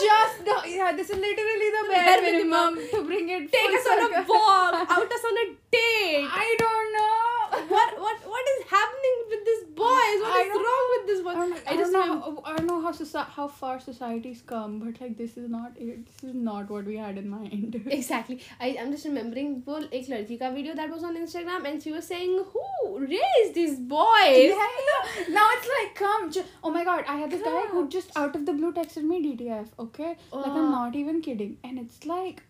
Just 0.00 0.44
no, 0.46 0.64
yeah, 0.64 0.92
this 0.92 1.10
is 1.10 1.16
literally 1.16 1.68
the 1.76 1.84
bare, 1.90 2.22
minimum, 2.22 2.74
minimum. 2.74 2.90
to 2.90 3.04
bring 3.06 3.28
it. 3.28 3.52
take 3.52 3.70
us 3.76 3.86
on 3.86 3.98
a 4.00 4.24
walk 4.26 4.74
out 4.90 5.12
us 5.12 5.24
on 5.24 5.36
a 5.44 5.46
date 5.70 6.28
I 6.32 6.48
don't 6.58 6.88
know. 6.96 7.68
what 7.68 7.88
what 8.00 8.16
what 8.24 8.44
is 8.56 8.60
happening 8.70 9.16
with 9.28 9.44
this 9.44 9.62
boys? 9.76 10.18
What 10.24 10.32
I 10.32 10.48
is 10.48 10.52
wrong 10.56 10.86
with 11.21 11.21
this 11.21 11.21
I 11.21 11.23
boy? 11.27 11.33
don't, 11.39 11.53
I 11.53 11.61
I 11.61 11.75
don't 11.75 11.79
just 11.83 11.91
know. 11.93 12.01
remember- 12.01 12.41
How, 12.45 12.51
I 12.51 12.55
don't 12.57 12.67
know 12.71 12.79
how 12.85 12.91
soci- 12.99 13.25
how 13.37 13.47
far 13.59 13.73
society's 13.85 14.41
come, 14.53 14.79
but 14.83 14.99
like 15.05 15.17
this 15.21 15.37
is 15.43 15.49
not 15.55 15.79
it. 15.87 16.05
This 16.11 16.29
is 16.31 16.35
not 16.49 16.69
what 16.75 16.85
we 16.93 16.97
had 17.05 17.17
in 17.23 17.29
mind. 17.35 17.79
Exactly. 17.99 18.39
I 18.67 18.71
I'm 18.83 18.91
just 18.97 19.09
remembering 19.11 19.53
वो 19.69 19.79
एक 20.01 20.09
लड़की 20.15 20.37
का 20.43 20.53
video 20.57 20.75
that 20.81 20.95
was 20.97 21.07
on 21.11 21.19
Instagram 21.23 21.69
and 21.71 21.83
she 21.87 21.95
was 21.97 22.07
saying 22.13 22.35
who 22.55 22.67
raised 23.13 23.53
these 23.61 23.77
boys? 23.95 24.41
Yeah, 24.43 24.73
yeah. 24.89 25.31
Now 25.39 25.47
it's 25.59 25.71
like, 25.75 25.95
come. 26.03 26.29
Ju- 26.39 26.45
oh 26.63 26.71
my 26.79 26.83
god, 26.91 27.05
I 27.15 27.17
had 27.23 27.31
this 27.37 27.41
guy 27.51 27.61
who 27.71 27.79
Come. 27.81 27.89
just 27.99 28.11
out 28.25 28.35
of 28.41 28.45
the 28.51 28.53
blue 28.61 28.73
texted 28.81 29.09
me 29.13 29.21
DTF, 29.27 29.73
okay? 29.87 30.11
Like, 30.31 30.47
Uh. 30.47 30.59
I'm 30.61 30.71
not 30.75 30.95
even 31.05 31.21
kidding. 31.29 31.57
And 31.63 31.79
it's 31.85 32.05
like, 32.11 32.43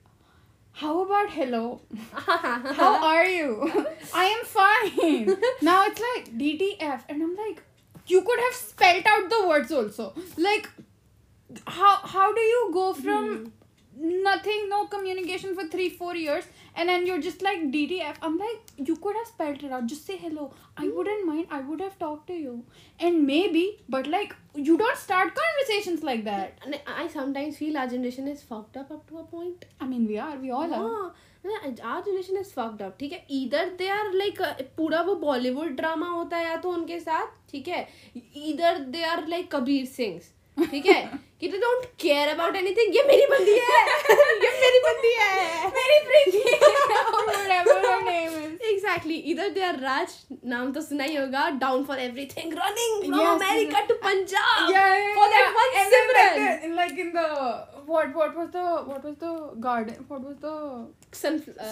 how 0.82 0.92
about 1.04 1.32
hello? 1.36 1.82
How 2.80 2.90
are 3.12 3.26
you? 3.26 3.72
I 4.24 4.26
am 4.34 4.44
fine. 4.56 5.38
now 5.70 5.78
it's 5.92 6.02
like 6.08 6.28
DTF. 6.42 7.02
And 7.10 7.24
I'm 7.24 7.36
like, 7.36 7.64
you 8.07 8.23
could 8.23 8.39
have 8.41 8.55
spelled 8.55 9.05
out 9.07 9.31
the 9.31 9.49
words 9.49 9.73
also. 9.73 10.15
Like, 10.37 10.69
how 11.67 11.97
how 11.97 12.35
do 12.35 12.41
you 12.41 12.71
go 12.73 12.93
from 12.95 13.37
hmm. 13.37 13.49
Nothing, 13.97 14.69
no 14.69 14.87
communication 14.87 15.55
for 15.55 15.67
three, 15.67 15.89
four 15.89 16.15
years, 16.17 16.45
and 16.77 16.89
then 16.89 17.07
you're 17.07 17.21
just 17.21 17.43
like 17.43 17.61
DTF. 17.71 18.17
I'm 18.23 18.39
like, 18.39 18.61
you 18.77 18.97
could 18.97 19.17
have 19.17 19.27
spelled 19.27 19.63
it 19.63 19.73
out. 19.73 19.87
Just 19.87 20.07
say 20.07 20.17
hello. 20.17 20.53
I 20.77 20.89
wouldn't 20.89 21.27
mind. 21.27 21.47
I 21.51 21.61
would 21.61 21.81
have 21.81 21.99
talked 21.99 22.27
to 22.29 22.35
you, 22.35 22.65
and 23.01 23.27
maybe, 23.27 23.65
but 23.89 24.07
like, 24.07 24.35
you 24.55 24.79
don't 24.79 24.97
start 24.97 25.35
conversations 25.35 26.03
like 26.03 26.25
that. 26.25 26.59
And 26.65 26.81
I 26.87 27.09
sometimes 27.09 27.57
feel 27.57 27.77
our 27.77 27.87
generation 27.87 28.29
is 28.29 28.43
fucked 28.43 28.77
up 28.77 28.91
up 28.91 29.09
to 29.09 29.19
a 29.19 29.25
point. 29.25 29.67
I 29.81 29.87
mean, 29.87 30.07
we 30.07 30.19
are. 30.19 30.37
We 30.37 30.51
all 30.51 30.69
yeah. 30.69 30.81
are. 30.81 30.89
हाँ 30.89 31.15
our 31.45 32.01
generation 32.07 32.37
is 32.39 32.51
fucked 32.55 32.83
up 32.83 32.97
ठीक 32.99 33.13
है 33.13 33.27
इधर 33.31 33.71
they 33.79 33.89
are 33.91 34.13
like 34.15 34.41
पूरा 34.77 35.01
वो 35.03 35.15
Bollywood 35.23 35.71
drama 35.77 36.09
होता 36.09 36.37
है 36.37 36.45
या 36.45 36.57
तो 36.63 36.71
उनके 36.73 36.99
साथ 37.01 37.33
ठीक 37.51 37.69
है 37.69 37.87
इधर 38.51 38.79
they 38.95 39.03
are 39.05 39.27
like 39.29 39.51
Kabir 39.55 39.87
Singh 39.87 40.21
ठीक 40.71 40.87
है 40.87 41.03
कि 41.43 41.49
तू 41.49 41.59
डोंट 41.59 41.85
केयर 42.01 42.29
अबाउट 42.29 42.57
एनीथिंग 42.57 42.97
ये 42.97 43.03
मेरी 43.07 43.27
बंदी 43.31 43.53
है। 43.53 43.79
ये 44.45 44.51
मेरी 44.61 44.79
बंदी 44.83 45.13
है। 45.15 45.71
मेरी 45.77 45.97
princess 46.07 46.43
whatever 46.51 47.87
her 47.87 48.03
name 48.03 48.37
is 48.45 48.63
exactly 48.73 49.17
इधर 49.33 49.49
दे 49.57 49.63
आर 49.65 49.79
राज 49.81 50.15
नाम 50.53 50.73
तो 50.73 50.81
सुना 50.81 51.05
ही 51.05 51.17
होगा। 51.17 51.49
Down 51.65 51.85
for 51.85 51.99
everything 52.01 52.53
running 52.59 53.03
from 53.05 53.27
America 53.29 53.81
to 53.91 53.95
Punjab 54.05 54.71
for 55.17 55.29
that 55.35 55.49
one 55.57 55.91
Simran 55.91 56.75
like 56.77 56.99
in 56.99 57.13
the 57.17 57.27
what 57.89 58.15
what 58.17 58.37
was 58.37 58.47
the 58.47 58.57
what 58.89 59.05
was 59.05 59.15
the 59.25 59.61
garden 59.67 60.05
what 60.09 60.25
was 60.25 60.37
the 60.45 60.47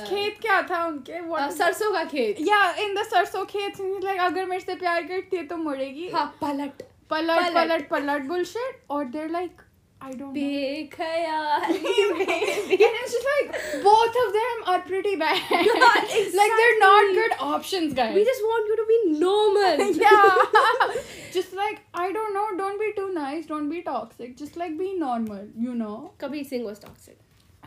खेत 0.09 0.41
क्या 0.41 0.61
था 0.71 0.85
उनके? 0.87 1.13
Uh, 1.13 1.51
सरसों 1.59 1.93
का 1.93 2.05
खेत. 2.05 2.37
या 2.41 2.63
इन 2.79 2.95
द 2.95 3.03
सरसों 3.07 3.45
खेत 3.47 3.81
लाइक 4.05 4.21
अगर 4.21 4.45
मेरे 4.47 4.61
से 4.61 4.75
प्यार 4.75 5.03
करती 5.03 5.37
है 5.37 5.47
तो 5.47 5.57
मरेगी। 5.57 6.09
हाँ 6.09 6.27
पलट. 6.41 6.83
palat 7.11 7.51
palat 7.59 7.89
palat 7.89 8.29
bullshit, 8.29 8.81
or 8.89 9.05
they're 9.17 9.29
like, 9.29 9.65
I 10.03 10.13
don't 10.13 10.35
Bekhayali 10.35 11.83
maybe. 12.19 12.85
and 12.85 12.97
it's 13.01 13.13
just 13.13 13.27
like 13.33 13.83
both 13.83 14.17
of 14.21 14.33
them 14.39 14.63
are 14.67 14.81
pretty 14.81 15.15
bad. 15.17 15.43
Yeah, 15.51 15.61
exactly. 15.61 16.25
like 16.41 16.53
they're 16.61 16.79
not 16.79 17.15
good 17.15 17.33
options, 17.39 17.95
guys. 17.95 18.15
We 18.15 18.25
just 18.25 18.43
want 18.43 18.69
you 18.69 18.77
to 18.77 18.87
be 18.93 19.21
normal. 19.21 19.93
yeah. 20.05 21.03
just 21.33 21.53
like 21.53 21.83
I 21.93 22.13
don't 22.13 22.33
know, 22.33 22.47
don't 22.57 22.81
be 22.81 22.93
too 22.97 23.13
nice, 23.13 23.45
don't 23.47 23.69
be 23.69 23.83
toxic. 23.83 24.37
Just 24.39 24.57
like 24.57 24.79
be 24.79 24.95
normal, 24.99 25.49
you 25.55 25.75
know. 25.75 26.13
Kabir 26.17 26.45
Singh 26.45 26.65
was 26.65 26.79
toxic. 26.79 27.19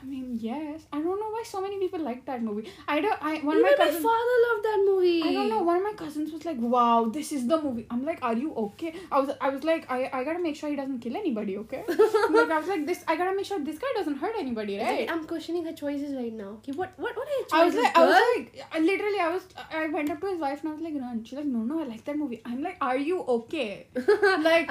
I 0.03 0.05
mean, 0.05 0.37
yes. 0.41 0.81
I 0.91 0.97
don't 0.97 1.17
know 1.19 1.29
why 1.33 1.43
so 1.49 1.61
many 1.61 1.79
people 1.79 2.01
like 2.01 2.25
that 2.25 2.43
movie. 2.43 2.69
I 2.87 2.99
don't. 2.99 3.17
I 3.21 3.35
one 3.49 3.55
of 3.55 3.61
Even 3.61 3.61
my 3.61 3.69
my 3.71 3.85
cousins. 3.85 4.03
father 4.03 4.35
loved 4.45 4.65
that 4.65 4.79
movie. 4.85 5.23
I 5.23 5.31
don't 5.35 5.49
know. 5.49 5.59
One 5.63 5.77
of 5.77 5.83
my 5.83 5.93
cousins 5.93 6.33
was 6.33 6.43
like, 6.43 6.57
"Wow, 6.59 7.05
this 7.17 7.31
is 7.31 7.47
the 7.47 7.59
movie." 7.61 7.85
I'm 7.89 8.03
like, 8.09 8.19
"Are 8.21 8.33
you 8.35 8.53
okay?" 8.63 8.91
I 9.09 9.21
was. 9.21 9.29
I 9.39 9.49
was 9.49 9.63
like, 9.69 9.89
"I, 9.89 10.09
I 10.11 10.23
gotta 10.25 10.41
make 10.47 10.57
sure 10.57 10.69
he 10.69 10.75
doesn't 10.75 10.99
kill 10.99 11.15
anybody." 11.15 11.57
Okay. 11.59 11.85
like 11.87 12.51
I 12.51 12.59
was 12.59 12.67
like, 12.73 12.85
"This. 12.85 13.05
I 13.07 13.15
gotta 13.15 13.33
make 13.37 13.45
sure 13.45 13.59
this 13.69 13.79
guy 13.85 13.93
doesn't 13.99 14.17
hurt 14.17 14.35
anybody, 14.37 14.75
It's 14.75 14.83
like, 14.89 14.99
right?" 14.99 15.11
I'm 15.15 15.23
questioning 15.25 15.63
her 15.71 15.73
choices 15.83 16.13
right 16.15 16.33
now. 16.33 16.57
Ki 16.63 16.73
What 16.73 16.91
what 16.97 17.15
what 17.21 17.27
are 17.27 17.37
your 17.39 17.47
choices? 17.47 17.61
I 17.61 17.65
was 17.65 17.75
like, 17.75 17.97
I 17.97 18.05
was 18.05 18.15
like, 18.25 18.81
literally, 18.91 19.19
I 19.21 19.29
was, 19.37 19.47
I 19.71 19.87
went 19.87 20.09
up 20.17 20.19
to 20.19 20.27
his 20.33 20.39
wife 20.39 20.59
and 20.63 20.69
I 20.69 20.73
was 20.73 20.81
like, 20.81 20.95
"Run." 21.05 21.23
She's 21.23 21.37
like, 21.39 21.45
"No, 21.45 21.59
no, 21.71 21.79
I 21.79 21.87
like 21.93 22.03
that 22.11 22.17
movie." 22.17 22.41
I'm 22.43 22.61
like, 22.61 22.77
"Are 22.81 22.97
you 22.97 23.21
okay?" 23.37 23.87
like, 24.49 24.69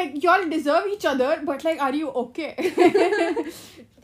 like 0.00 0.22
y'all 0.22 0.48
deserve 0.48 0.86
each 0.96 1.04
other, 1.04 1.32
but 1.44 1.62
like, 1.62 1.78
are 1.90 1.94
you 1.94 2.08
okay? 2.24 2.54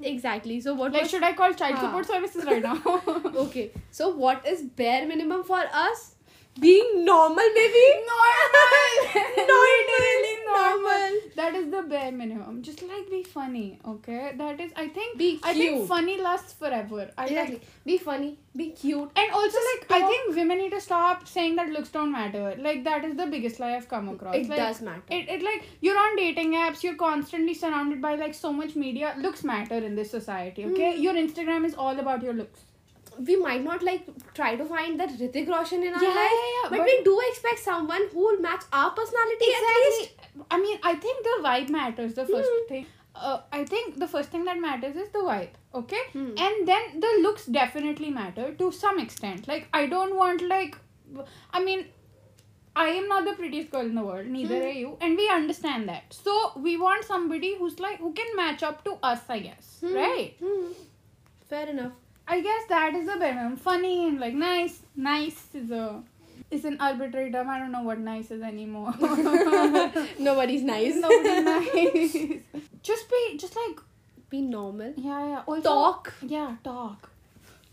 exactly. 0.02 0.60
So 0.60 0.74
what 0.74 0.92
like, 0.92 1.02
was 1.02 1.10
should 1.10 1.22
I 1.22 1.32
call 1.32 1.52
child 1.52 1.78
support 1.78 2.06
services 2.06 2.44
right 2.44 2.62
now? 2.62 2.80
okay? 3.46 3.70
So 3.90 4.08
what 4.10 4.46
is 4.46 4.62
bare 4.62 5.06
minimum 5.06 5.44
for 5.44 5.62
us? 5.72 6.14
Being 6.60 7.04
normal, 7.04 7.44
maybe. 7.54 7.84
normal. 8.06 9.12
Literally 9.52 10.34
normal. 10.46 11.20
that 11.36 11.54
is 11.54 11.70
the 11.70 11.82
bare 11.82 12.12
minimum. 12.12 12.62
Just 12.62 12.82
like 12.82 13.10
be 13.10 13.22
funny 13.22 13.78
okay? 13.86 14.32
That 14.36 14.60
is 14.60 14.70
i 14.76 14.86
think 14.88 15.16
Be 15.18 15.40
i 15.42 15.54
think 15.54 15.88
funny 15.88 16.20
lasts 16.20 16.52
forever. 16.52 17.10
I 17.16 17.26
Exactly. 17.26 17.54
like 17.56 17.66
Be 17.86 17.96
funny. 17.98 18.38
Be 18.54 18.68
cute. 18.70 19.10
and 19.16 19.32
also 19.32 19.58
like 19.70 19.90
i 19.90 20.06
think 20.06 20.36
women 20.36 20.58
need 20.58 20.72
to 20.72 20.80
stop 20.80 21.26
saying 21.26 21.56
that 21.56 21.70
looks 21.70 21.88
don't 21.88 22.12
matter. 22.12 22.54
Like 22.58 22.84
that 22.84 23.04
is 23.04 23.16
the 23.16 23.26
biggest 23.26 23.60
lie 23.60 23.74
i've 23.76 23.88
come 23.88 24.10
across. 24.10 24.36
It 24.36 24.48
like, 24.48 24.58
does 24.58 24.82
matter. 24.82 25.02
it, 25.10 25.28
it 25.28 25.42
like 25.42 25.64
you're 25.80 25.98
on 25.98 26.16
dating 26.16 26.52
apps 26.54 26.82
you're 26.82 26.96
constantly 26.96 27.54
surrounded 27.54 28.02
by 28.02 28.14
like 28.16 28.34
so 28.34 28.52
much 28.52 28.76
media. 28.76 29.14
Looks 29.18 29.42
matter 29.42 29.76
in 29.78 29.94
this 29.94 30.10
society 30.10 30.66
okay? 30.66 30.92
Mm. 30.96 31.02
your 31.02 31.14
instagram 31.14 31.64
is 31.64 31.74
all 31.74 31.98
about 31.98 32.22
your 32.22 32.34
looks 32.34 32.60
we 33.18 33.36
might 33.36 33.62
not 33.64 33.82
like 33.82 34.06
try 34.34 34.56
to 34.56 34.64
find 34.64 34.98
that 35.00 35.10
Hrithik 35.10 35.48
Roshan 35.48 35.82
in 35.82 35.94
our 35.94 36.02
Yeah, 36.02 36.08
life, 36.08 36.30
yeah, 36.32 36.50
yeah, 36.62 36.68
but, 36.70 36.78
but- 36.78 36.86
we 36.86 37.02
do 37.04 37.20
expect 37.30 37.58
someone 37.60 38.08
who 38.12 38.20
will 38.20 38.40
match 38.40 38.64
our 38.72 38.90
personality 38.90 39.46
at 39.58 39.62
least. 39.84 40.10
I 40.50 40.60
mean, 40.60 40.78
I 40.82 40.94
think 40.94 41.22
the 41.24 41.38
vibe 41.44 41.68
matters. 41.68 42.14
The 42.14 42.26
first 42.26 42.50
Hmm. 42.52 42.68
thing. 42.68 42.86
Uh, 43.14 43.40
I 43.52 43.64
think 43.64 43.98
the 43.98 44.08
first 44.08 44.30
thing 44.30 44.44
that 44.46 44.58
matters 44.58 44.96
is 44.96 45.10
the 45.10 45.18
vibe. 45.30 45.50
Okay, 45.74 46.02
Hmm. 46.12 46.28
and 46.46 46.66
then 46.68 47.00
the 47.00 47.10
looks 47.22 47.44
definitely 47.46 48.10
matter 48.10 48.52
to 48.54 48.70
some 48.72 48.98
extent. 48.98 49.46
Like 49.48 49.68
I 49.72 49.86
don't 49.86 50.16
want 50.16 50.40
like, 50.42 50.78
I 51.52 51.62
mean. 51.62 51.84
I 52.74 52.84
am 52.98 53.06
not 53.06 53.26
the 53.26 53.32
prettiest 53.38 53.70
girl 53.70 53.82
in 53.88 53.94
the 53.94 54.02
world, 54.02 54.28
neither 54.34 54.58
Hmm. 54.58 54.62
are 54.66 54.76
you, 54.82 54.96
and 55.02 55.14
we 55.14 55.28
understand 55.32 55.90
that. 55.90 56.14
So 56.18 56.36
we 56.66 56.78
want 56.82 57.04
somebody 57.04 57.50
who's 57.56 57.74
like 57.78 57.98
who 58.04 58.12
can 58.20 58.30
match 58.38 58.62
up 58.68 58.78
to 58.86 58.94
us, 59.08 59.26
I 59.34 59.40
guess, 59.40 59.66
Hmm. 59.82 59.92
right? 59.96 60.38
Hmm. 60.44 60.70
Fair 61.50 61.66
enough. 61.72 61.92
I 62.26 62.40
guess 62.40 62.62
that 62.68 62.94
is 62.94 63.06
the 63.06 63.16
bare 63.16 63.34
minimum. 63.34 63.56
Funny 63.56 64.08
and 64.08 64.20
like 64.20 64.34
nice. 64.34 64.80
Nice 64.96 65.40
is 65.54 65.70
a 65.70 66.02
is 66.50 66.64
an 66.64 66.76
arbitrary 66.80 67.30
term. 67.32 67.48
I 67.48 67.58
don't 67.58 67.72
know 67.72 67.82
what 67.82 67.98
nice 67.98 68.30
is 68.30 68.42
anymore. 68.42 68.92
Nobody's 70.18 70.62
nice. 70.62 70.94
Nobody's 70.96 71.44
nice. 71.44 72.16
just 72.82 73.10
be 73.10 73.36
just 73.38 73.56
like 73.56 73.80
Be 74.30 74.40
normal. 74.40 74.92
yeah 74.96 75.26
yeah. 75.28 75.42
Also, 75.46 75.62
Talk. 75.62 76.12
Yeah, 76.22 76.56
talk. 76.64 77.10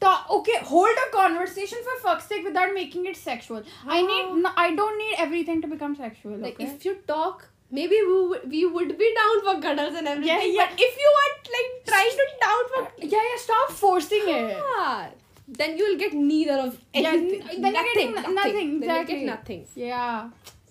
Talk. 0.02 0.30
Okay, 0.30 0.58
hold 0.64 0.98
a 1.08 1.12
conversation 1.16 1.78
for 1.84 2.02
fuck's 2.02 2.26
sake 2.26 2.46
without 2.46 2.74
making 2.74 3.06
it 3.06 3.18
sexual. 3.18 3.64
I 3.86 4.02
need. 4.02 4.42
No, 4.44 4.52
I 4.56 4.74
don't 4.76 4.98
need 4.98 5.16
everything 5.18 5.62
to 5.62 5.68
become 5.68 5.96
sexual. 5.96 6.38
Like 6.38 6.56
okay? 6.56 6.66
if 6.66 6.86
you 6.86 6.96
talk, 7.08 7.50
maybe 7.72 7.98
we 8.10 8.28
would, 8.28 8.50
we 8.50 8.66
would 8.66 8.98
be 8.98 9.14
down 9.20 9.42
for 9.46 9.62
cuddles 9.62 9.96
and 9.96 10.08
everything. 10.08 10.36
Yeah, 10.36 10.44
yeah. 10.44 10.66
But 10.70 10.80
if 10.80 10.98
you 11.04 11.12
are 11.22 11.32
like 11.56 11.72
trying 11.92 12.12
to 12.22 12.26
down 12.46 12.64
for 12.74 13.06
yeah 13.06 13.24
yeah. 13.30 13.38
Stop 13.38 13.72
forcing 13.72 14.24
it. 14.36 14.58
Ah, 14.78 15.10
then 15.48 15.78
you 15.78 15.86
will 15.90 15.98
get 15.98 16.14
neither 16.14 16.58
of 16.68 16.78
Yeah, 16.94 17.10
anything. 17.14 17.42
n- 17.42 17.62
then 17.62 17.74
you're 17.74 17.84
nothing, 17.84 17.94
getting 17.94 18.12
nothing. 18.16 18.36
nothing, 18.36 18.54
Then 18.56 18.70
you 18.70 18.78
exactly. 18.78 19.16
get 19.16 19.26
nothing. 19.26 19.66
Yeah. 19.76 20.30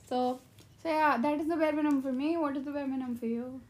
So, 0.09 0.41
So 0.83 0.89
yeah, 0.89 1.17
that 1.19 1.41
is 1.41 1.49
the 1.49 1.57
bare 1.57 1.73
minimum 1.73 2.03
for 2.03 2.13
me. 2.13 2.37
What 2.37 2.57
is 2.57 2.65
the 2.65 2.71
bare 2.71 2.87
minimum 2.87 3.17
for 3.17 3.27
you? 3.27 3.61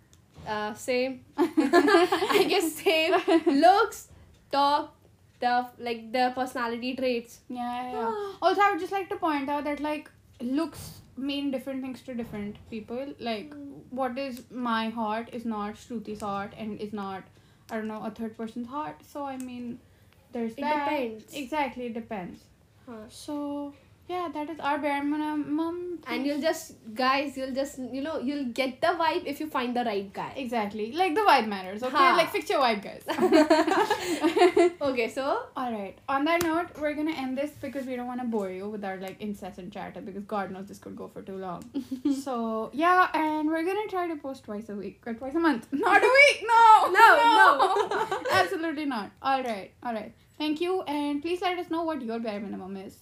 uh, 0.46 0.72
same. 0.74 1.20
I 1.38 2.46
guess 2.48 2.72
same. 2.74 3.14
Looks, 3.46 4.08
talk, 4.52 4.94
the 5.40 5.66
like 5.78 6.12
the 6.12 6.32
personality 6.34 6.94
traits. 6.94 7.40
Yeah, 7.48 7.58
yeah, 7.58 7.92
yeah. 7.92 8.12
Ah. 8.12 8.36
Also, 8.42 8.60
I 8.60 8.70
would 8.70 8.80
just 8.80 8.92
like 8.92 9.08
to 9.10 9.16
point 9.16 9.48
out 9.48 9.64
that 9.64 9.80
like 9.80 10.10
looks 10.40 11.00
mean 11.18 11.50
different 11.50 11.82
things 11.82 12.02
to 12.02 12.14
different 12.14 12.56
people. 12.70 13.14
Like, 13.18 13.54
what 13.90 14.18
is 14.18 14.42
my 14.50 14.88
heart 14.90 15.30
is 15.32 15.44
not 15.44 15.74
Shruti's 15.74 16.20
heart 16.20 16.54
and 16.56 16.80
is 16.80 16.92
not 16.92 17.24
I 17.70 17.76
don't 17.76 17.88
know 17.88 18.02
a 18.04 18.10
third 18.10 18.36
person's 18.36 18.68
heart. 18.68 18.96
So 19.12 19.24
I 19.24 19.36
mean, 19.36 19.78
there's 20.32 20.52
It 20.52 20.60
that. 20.62 20.84
depends. 20.84 21.34
Exactly, 21.34 21.86
it 21.86 21.94
depends. 21.94 22.40
Huh. 22.86 23.08
So 23.08 23.74
yeah, 24.08 24.28
that 24.34 24.48
is 24.50 24.58
our 24.60 24.78
bare 24.78 25.02
minimum. 25.04 25.84
And 26.06 26.24
you'll 26.26 26.40
just 26.40 26.74
guys, 26.94 27.36
you'll 27.36 27.52
just 27.54 27.78
you 27.78 28.00
know 28.02 28.18
you'll 28.18 28.46
get 28.58 28.80
the 28.80 28.92
vibe 29.00 29.24
if 29.26 29.40
you 29.40 29.48
find 29.48 29.76
the 29.76 29.84
right 29.84 30.12
guy. 30.12 30.32
exactly 30.36 30.92
like 30.92 31.14
the 31.14 31.20
vibe 31.20 31.48
matters. 31.48 31.82
Okay, 31.82 31.96
Ha. 31.96 32.14
like 32.16 32.30
fix 32.30 32.48
your 32.48 32.60
vibe, 32.60 32.82
guys. 32.82 33.02
Okay, 34.80 35.08
so 35.10 35.24
All 35.56 35.72
right. 35.72 35.98
On 36.08 36.24
that 36.24 36.42
note, 36.42 36.68
we're 36.80 36.94
gonna 36.94 37.12
end 37.24 37.36
this 37.36 37.50
because 37.60 37.86
we 37.86 37.96
don't 37.96 38.06
want 38.06 38.20
to 38.20 38.26
bore 38.26 38.50
you 38.50 38.68
with 38.68 38.84
our 38.84 38.96
like 38.96 39.20
incessant 39.20 39.72
chatter 39.72 40.00
because 40.00 40.24
God 40.24 40.50
knows 40.50 40.66
this 40.68 40.78
could 40.78 40.96
go 40.96 41.08
for 41.08 41.22
too 41.22 41.36
long. 41.36 41.64
so 42.22 42.70
yeah, 42.72 43.08
and 43.14 43.48
we're 43.48 43.64
gonna 43.64 43.88
try 43.88 44.06
to 44.08 44.16
post 44.16 44.44
twice 44.44 44.68
a 44.68 44.74
week 44.74 45.02
or 45.06 45.14
twice 45.14 45.34
a 45.34 45.40
month. 45.40 45.66
Not 45.72 46.02
a 46.02 46.12
week. 46.20 46.44
No. 46.54 46.90
No, 46.92 47.08
no. 47.40 48.22
Absolutely 48.32 48.86
not. 48.86 49.10
All 49.22 49.42
right. 49.42 49.72
All 49.82 49.92
right. 49.92 50.12
Thank 50.38 50.60
you, 50.60 50.82
and 50.82 51.20
please 51.20 51.40
let 51.42 51.58
us 51.58 51.68
know 51.68 51.82
what 51.82 52.00
your 52.00 52.20
bare 52.20 52.38
minimum 52.40 52.76
is. 52.76 52.96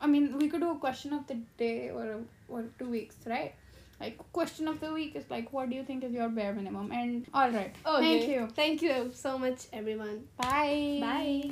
I 0.00 0.06
mean, 0.06 0.38
we 0.38 0.48
could 0.48 0.60
do 0.60 0.70
a 0.70 0.78
question 0.78 1.12
of 1.12 1.26
the 1.26 1.36
day 1.56 1.90
or 1.90 2.20
or 2.48 2.64
two 2.78 2.88
weeks, 2.88 3.16
right? 3.26 3.54
Like 4.00 4.18
question 4.32 4.68
of 4.68 4.80
the 4.80 4.92
week 4.92 5.16
is 5.16 5.28
like, 5.30 5.52
what 5.52 5.70
do 5.70 5.76
you 5.76 5.82
think 5.82 6.04
is 6.04 6.12
your 6.12 6.28
bare 6.28 6.54
minimum? 6.54 6.92
And 6.92 7.26
all 7.34 7.50
right. 7.50 7.74
okay. 7.84 8.02
Thank 8.02 8.28
you. 8.30 8.48
Thank 8.54 8.82
you 8.82 9.10
so 9.12 9.38
much, 9.38 9.66
everyone. 9.72 10.24
Bye. 10.36 10.98
Bye. 11.00 11.50